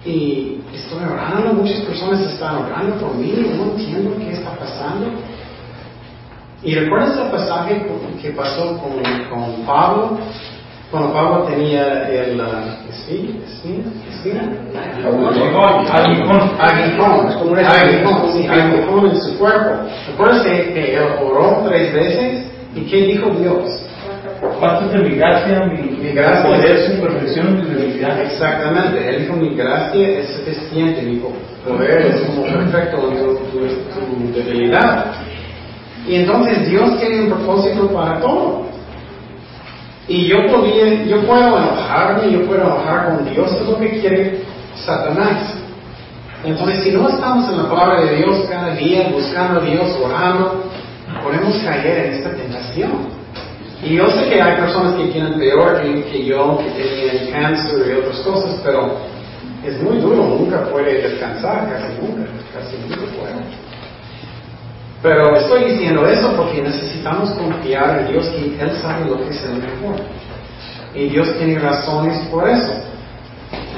Y 0.04 0.60
estoy 0.74 1.02
orando, 1.10 1.54
muchas 1.54 1.80
personas 1.80 2.20
están 2.20 2.66
orando 2.66 2.96
por 2.96 3.14
mí, 3.14 3.32
no 3.56 3.72
entiendo 3.72 4.14
qué 4.18 4.32
está 4.32 4.50
pasando. 4.50 5.06
Y 6.62 6.74
recuerdas 6.74 7.16
el 7.16 7.30
pasaje 7.30 7.86
que 8.20 8.30
pasó 8.32 8.78
con, 8.78 8.92
con 9.30 9.64
Pablo, 9.64 10.18
cuando 10.90 11.12
Pablo 11.12 11.42
tenía 11.44 12.09
el 12.09 12.40
espina, 12.88 13.90
espina, 14.09 14.42
Aguijón. 15.05 15.87
aguijón, 15.90 17.33
como 17.38 17.51
un 17.53 17.59
aguijón, 17.59 18.33
sí, 18.33 18.46
aguijón 18.46 19.07
en 19.11 19.20
su 19.20 19.38
cuerpo. 19.38 19.70
¿Recuerdas 20.09 20.42
que, 20.44 20.96
él 20.96 21.03
oró 21.22 21.64
tres 21.68 21.92
veces? 21.92 22.44
¿Y 22.75 22.83
qué 22.83 22.96
dijo 22.99 23.31
Dios? 23.31 23.83
Bástate 24.61 24.99
mi 24.99 25.16
gracia, 25.16 25.64
mi, 25.66 25.96
Mi 25.96 26.12
gracia. 26.12 26.44
poder, 26.46 26.79
su 26.87 27.01
perfección, 27.01 27.62
tu 27.62 27.68
debilidad. 27.68 28.20
Exactamente, 28.20 29.09
él 29.09 29.22
dijo 29.22 29.35
mi 29.35 29.55
gracia 29.57 30.09
es 30.09 30.29
suficiente, 30.29 31.03
mi 31.03 31.20
poder 31.66 32.01
es 32.07 32.20
como 32.20 32.44
perfecto 32.44 32.96
tu, 32.99 33.11
tu- 33.11 33.66
tu 33.66 34.33
debilidad. 34.38 35.07
Y 36.07 36.16
entonces 36.16 36.68
Dios 36.68 36.99
tiene 37.01 37.22
un 37.22 37.31
propósito 37.31 37.88
para 37.88 38.20
todo. 38.20 38.66
Y 40.08 40.26
yo 40.26 40.46
podía, 40.46 41.04
yo 41.04 41.20
puedo 41.26 41.58
enojarme, 41.58 42.30
yo 42.30 42.46
puedo 42.46 42.62
enojar 42.62 43.06
con 43.06 43.28
Dios, 43.28 43.52
es 43.52 43.66
lo 43.66 43.78
que 43.78 44.00
quiere 44.00 44.40
Satanás. 44.84 45.54
Entonces, 46.44 46.84
si 46.84 46.92
no 46.92 47.08
estamos 47.08 47.50
en 47.50 47.58
la 47.58 47.68
palabra 47.68 48.02
de 48.02 48.16
Dios 48.16 48.46
cada 48.48 48.74
día, 48.74 49.10
buscando 49.12 49.60
a 49.60 49.64
Dios, 49.64 49.98
orando, 50.00 50.64
podemos 51.24 51.56
caer 51.64 52.06
en 52.06 52.12
esta 52.14 52.30
tentación. 52.30 52.90
Y 53.82 53.96
yo 53.96 54.08
sé 54.10 54.28
que 54.28 54.40
hay 54.40 54.56
personas 54.60 54.94
que 54.94 55.06
tienen 55.06 55.38
peor 55.38 55.80
que, 55.82 56.24
yo, 56.24 56.58
que 56.58 56.70
tienen 56.70 57.32
cáncer 57.32 57.86
y 57.88 57.92
otras 57.98 58.18
cosas, 58.20 58.60
pero 58.64 58.96
es 59.64 59.82
muy 59.82 59.98
duro, 59.98 60.24
nunca 60.24 60.64
puede 60.70 61.02
descansar, 61.02 61.68
casi 61.68 62.00
nunca, 62.00 62.30
casi 62.54 62.76
nunca. 62.78 63.15
Pero 65.02 65.37
estoy 65.37 65.64
diciendo 65.64 66.06
eso 66.06 66.32
porque 66.37 66.62
necesitamos 66.62 67.30
confiar 67.30 68.00
en 68.00 68.12
Dios 68.12 68.26
que 68.28 68.61
Él 68.61 68.70
sabe 68.80 69.11
lo 69.11 69.18
que 69.18 69.30
es 69.30 69.44
el 69.44 69.54
mejor. 69.56 69.96
Y 70.94 71.09
Dios 71.09 71.28
tiene 71.38 71.59
razones 71.59 72.18
por 72.30 72.48
eso. 72.48 72.72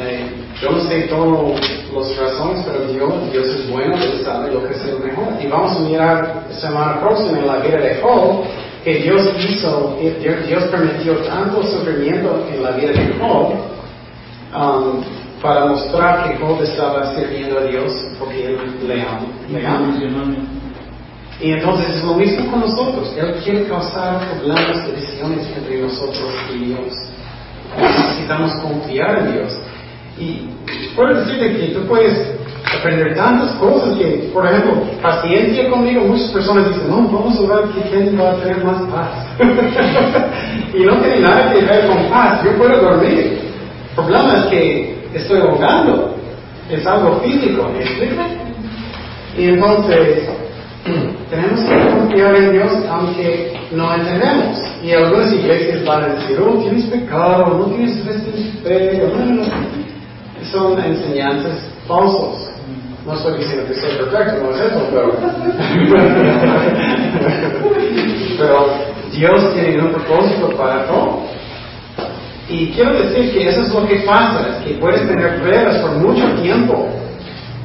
Eh, 0.01 0.31
yo 0.63 0.71
no 0.71 0.81
sé 0.81 1.03
todas 1.03 1.61
las 1.93 2.17
razones, 2.17 2.65
pero 2.65 2.93
Dios, 2.93 3.33
Dios 3.33 3.47
es 3.47 3.71
bueno, 3.71 3.97
Él 3.97 4.23
sabe 4.25 4.53
lo 4.53 4.67
que 4.67 4.75
es 4.75 4.85
el 4.85 5.01
mejor. 5.01 5.35
Y 5.41 5.47
vamos 5.49 5.77
a 5.77 5.81
mirar 5.81 6.45
semana 6.51 7.01
próxima 7.01 7.39
en 7.39 7.47
la 7.47 7.57
vida 7.57 7.79
de 7.79 8.01
Job, 8.01 8.45
que 8.85 8.95
Dios 8.95 9.29
hizo, 9.39 9.99
Dios 10.01 10.65
permitió 10.65 11.17
tanto 11.19 11.63
sufrimiento 11.65 12.47
en 12.53 12.63
la 12.63 12.71
vida 12.71 12.93
de 12.93 13.15
Job, 13.19 13.53
um, 14.55 15.03
para 15.43 15.67
mostrar 15.67 16.29
que 16.29 16.39
Job 16.39 16.63
estaba 16.63 17.15
sirviendo 17.15 17.59
a 17.59 17.65
Dios 17.65 17.93
porque 18.19 18.47
Él 18.47 18.59
le 18.87 19.03
ama. 19.03 19.27
Le 19.49 19.67
ama. 19.67 19.95
Y 21.41 21.53
entonces 21.53 21.97
es 21.97 22.05
lo 22.05 22.15
mismo 22.15 22.51
con 22.51 22.61
nosotros. 22.61 23.15
Él 23.17 23.35
quiere 23.45 23.65
causar 23.65 24.21
problemas, 24.39 24.87
divisiones 24.87 25.47
entre 25.57 25.83
nosotros 25.83 26.33
y 26.53 26.65
Dios. 26.65 26.95
Necesitamos 27.81 28.53
confiar 28.57 29.19
en 29.21 29.33
Dios. 29.35 29.59
Y 30.19 30.49
puedo 30.97 31.15
decirte 31.15 31.57
que 31.57 31.67
tú 31.75 31.87
puedes 31.87 32.39
aprender 32.77 33.15
tantas 33.15 33.53
cosas 33.53 33.97
que, 33.97 34.31
por 34.33 34.45
ejemplo, 34.47 34.83
paciencia 35.01 35.71
conmigo. 35.71 36.05
Muchas 36.07 36.31
personas 36.33 36.69
dicen, 36.69 36.91
no, 36.91 37.03
vamos 37.03 37.39
a 37.39 37.55
ver 37.55 37.69
que 37.71 37.89
quién 37.89 38.21
va 38.21 38.31
a 38.31 38.35
tener 38.37 38.65
más 38.65 38.83
paz. 38.91 39.27
y 40.75 40.83
no 40.83 40.97
tiene 40.97 41.21
nada 41.21 41.53
que 41.53 41.61
ver 41.61 41.87
con 41.87 42.05
paz. 42.11 42.43
Yo 42.45 42.57
puedo 42.59 42.83
dormir. 42.83 43.39
El 43.91 43.95
problema 43.95 44.39
es 44.39 44.45
que 44.47 45.09
estoy 45.15 45.41
ahogando. 45.41 46.17
Es 46.69 46.85
algo 46.85 47.21
físico. 47.21 47.71
¿Me 47.73 47.85
explico? 47.85 48.23
Y 49.37 49.45
entonces, 49.45 50.29
tenemos 51.31 51.61
que 51.61 51.91
confiar 51.91 52.35
en 52.37 52.53
Dios 52.53 52.73
aunque 52.91 53.59
no 53.73 53.95
entendemos. 53.95 54.59
Y 54.83 54.93
algunas 54.93 55.33
iglesias 55.33 55.85
van 55.85 56.05
a 56.05 56.09
decir, 56.15 56.39
oh, 56.41 56.59
tienes 56.59 56.85
pecado, 56.87 57.59
no 57.59 57.67
tienes 57.67 58.03
fe. 58.03 58.15
Son 60.51 60.83
enseñanzas 60.83 61.69
falsos. 61.87 62.49
No 63.07 63.13
estoy 63.15 63.39
diciendo 63.39 63.67
que 63.67 63.75
soy 63.75 63.91
perfecto, 63.97 64.43
no 64.43 64.51
es 64.55 64.61
eso, 64.61 64.87
pero... 64.91 65.17
pero 68.39 68.67
Dios 69.13 69.55
tiene 69.55 69.83
un 69.83 69.93
propósito 69.93 70.51
para 70.57 70.87
todo. 70.87 71.23
Y 72.49 72.69
quiero 72.69 72.93
decir 72.93 73.33
que 73.33 73.49
eso 73.49 73.63
es 73.63 73.75
lo 73.75 73.85
que 73.87 73.97
pasa, 74.01 74.47
es 74.49 74.57
que 74.65 74.75
puedes 74.75 75.07
tener 75.07 75.41
pruebas 75.41 75.79
por 75.79 75.93
mucho 75.93 76.27
tiempo. 76.43 76.89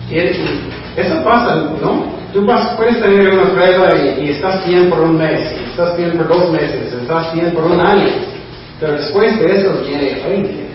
Y 0.10 0.18
eso 0.18 1.24
pasa, 1.24 1.56
¿no? 1.82 2.23
Tú 2.34 2.44
vas, 2.48 2.76
puedes 2.76 3.00
tener 3.00 3.32
una 3.32 3.52
prueba 3.52 3.96
y, 3.96 4.30
estás 4.32 4.66
bien 4.66 4.90
por 4.90 5.02
un 5.02 5.18
mes, 5.18 5.52
estás 5.70 5.96
bien 5.96 6.18
por 6.18 6.28
dos 6.28 6.50
meses, 6.50 6.92
estás 6.92 7.32
bien 7.32 7.52
por 7.52 7.66
un 7.66 7.80
año. 7.80 8.10
Pero 8.80 8.94
después 8.94 9.40
de 9.40 9.56
eso 9.56 9.72
viene, 9.86 10.20
oye, 10.28 10.66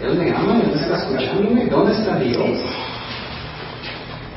Él 0.00 0.14
me 0.14 0.30
ama, 0.30 0.60
Él 0.62 0.80
está 0.80 0.96
escuchándome, 0.96 1.66
¿dónde 1.66 1.92
está 1.92 2.16
Dios? 2.20 2.60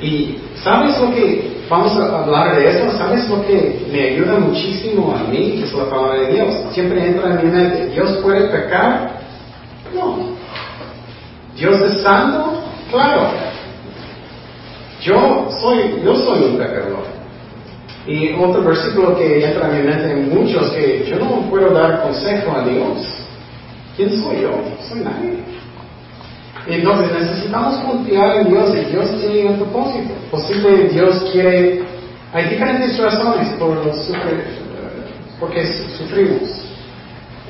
Y 0.02 0.40
¿sabes 0.56 1.00
lo 1.00 1.14
que, 1.14 1.62
vamos 1.70 1.96
a 1.98 2.24
hablar 2.24 2.56
de 2.56 2.70
eso, 2.70 2.98
¿sabes 2.98 3.30
lo 3.30 3.46
que 3.46 3.86
me 3.92 4.02
ayuda 4.02 4.40
muchísimo 4.40 5.16
a 5.16 5.30
mí? 5.30 5.58
Que 5.60 5.66
es 5.66 5.74
la 5.74 5.86
palabra 5.86 6.20
de 6.20 6.34
Dios. 6.34 6.56
Siempre 6.72 7.06
entra 7.06 7.30
en 7.30 7.46
mi 7.46 7.52
mente, 7.52 7.90
¿Dios 7.90 8.18
puede 8.24 8.48
pecar? 8.48 9.22
No. 9.94 10.18
¿Dios 11.56 11.80
es 11.80 12.02
santo? 12.02 12.64
Claro. 12.90 13.51
Yo 15.02 15.50
soy, 15.62 16.02
yo 16.04 16.16
soy 16.16 16.44
un 16.44 16.58
pecador. 16.58 17.04
Y 18.06 18.34
otro 18.34 18.64
versículo 18.64 19.16
que 19.18 19.46
entra 19.46 19.70
en 19.70 19.78
mi 19.78 19.90
mente 19.90 20.12
en 20.12 20.30
muchos 20.30 20.72
que 20.72 21.06
yo 21.10 21.18
no 21.18 21.50
puedo 21.50 21.70
dar 21.72 22.02
consejo 22.04 22.52
a 22.52 22.64
Dios. 22.64 23.00
¿Quién 23.96 24.10
soy 24.22 24.42
yo? 24.42 24.52
Soy 24.88 25.02
nadie. 25.02 25.44
Entonces 26.68 27.12
necesitamos 27.20 27.80
confiar 27.80 28.38
en 28.38 28.50
Dios 28.50 28.76
y 28.76 28.92
Dios 28.92 29.10
tiene 29.20 29.50
un 29.50 29.58
propósito. 29.58 30.14
Posible 30.30 30.90
Dios 30.90 31.30
quiere, 31.32 31.82
hay 32.34 32.50
diferentes 32.50 32.98
razones 33.00 33.50
por 33.58 33.84
los 33.84 34.06
sufrir, 34.06 34.46
porque 35.40 35.66
sufrimos. 35.98 36.62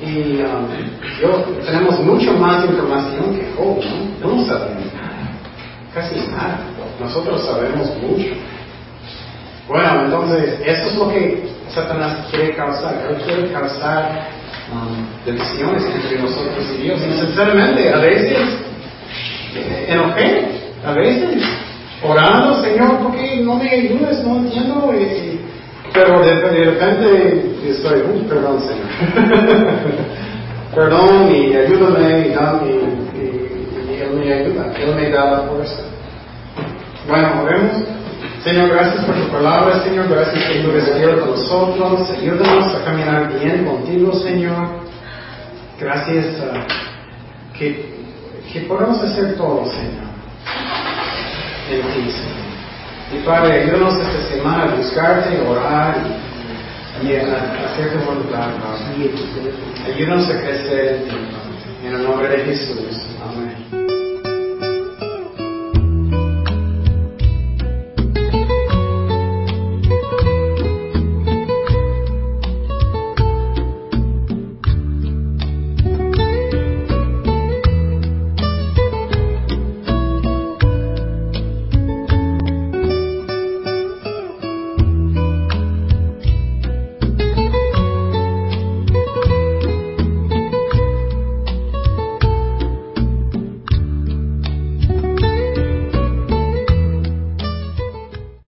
Y 0.00 0.40
um, 0.42 0.66
yo, 1.20 1.44
tenemos 1.64 2.00
mucho 2.00 2.32
más 2.32 2.64
información 2.64 3.36
que 3.36 3.52
Job, 3.56 3.78
¿no? 4.20 4.36
No 4.36 4.44
sabemos 4.46 4.92
nada, 4.94 5.30
casi 5.94 6.16
nada. 6.28 6.71
Nosotros 7.00 7.44
sabemos 7.44 7.88
mucho. 8.00 8.34
Bueno, 9.68 10.04
entonces, 10.04 10.60
eso 10.64 10.88
es 10.88 10.94
lo 10.96 11.08
que 11.08 11.44
Satanás 11.74 12.26
quiere 12.30 12.54
causar. 12.54 12.94
Él 13.08 13.16
quiere 13.24 13.52
causar 13.52 14.28
um, 14.72 15.06
divisiones 15.24 15.84
entre 15.84 16.18
nosotros 16.18 16.64
y 16.74 16.82
Dios. 16.82 17.00
Y 17.00 17.12
sinceramente, 17.18 17.92
a 17.92 17.98
veces, 17.98 18.38
eh, 19.54 19.86
enojé, 19.88 20.46
a 20.84 20.92
veces, 20.92 21.42
orando, 22.02 22.62
Señor, 22.62 22.98
¿por 22.98 23.16
qué 23.16 23.40
no 23.42 23.56
me 23.56 23.70
ayudas? 23.70 24.22
No 24.24 24.36
entiendo. 24.36 24.92
Y, 24.92 25.02
y, 25.02 25.40
pero 25.94 26.20
de, 26.20 26.34
repente 26.64 27.56
estoy, 27.68 28.00
uy, 28.00 28.24
perdón, 28.28 28.60
Señor. 28.60 28.88
perdón 30.74 31.34
y 31.34 31.54
ayúdame 31.54 32.28
y, 32.28 32.30
dame, 32.30 32.70
y, 32.70 33.92
y 33.92 34.00
Él 34.00 34.12
me 34.18 34.32
ayuda, 34.32 34.72
Él 34.78 34.94
me 34.96 35.10
da 35.10 35.30
la 35.30 35.38
fuerza. 35.42 35.91
Bueno, 37.12 37.42
oremos. 37.42 37.72
Señor, 38.42 38.70
gracias 38.70 39.04
por 39.04 39.14
tu 39.14 39.28
palabra, 39.28 39.84
Señor. 39.84 40.08
Gracias 40.08 40.48
que 40.48 40.60
tú 40.60 40.70
eres 40.70 40.94
fiel 40.94 41.20
con 41.20 41.32
nosotros. 41.32 42.08
Ayúdanos 42.08 42.74
a 42.74 42.84
caminar 42.86 43.38
bien 43.38 43.66
contigo, 43.66 44.14
Señor. 44.14 44.66
Gracias 45.78 46.24
uh, 46.40 47.58
que, 47.58 47.84
que 48.50 48.60
podamos 48.62 48.98
hacer 49.02 49.36
todo, 49.36 49.66
Señor. 49.66 50.08
En 51.70 51.82
ti, 51.82 52.10
Señor. 52.12 53.20
Y 53.20 53.26
Padre, 53.26 53.60
ayúdanos 53.60 53.94
esta 53.98 54.34
semana 54.34 54.62
a 54.62 54.74
buscarte, 54.74 55.36
a 55.36 55.50
orar 55.50 55.96
y, 57.02 57.14
a, 57.14 57.20
a 57.20 57.72
hacer 57.74 57.92
tu 57.92 58.06
voluntad. 58.06 58.52
Ayúdanos 59.84 60.30
a 60.30 60.40
crecer 60.40 60.94
en 60.94 61.10
ti. 61.10 61.16
En 61.84 61.94
el 61.94 62.04
nombre 62.04 62.26
de 62.26 62.38
Jesús. 62.38 63.04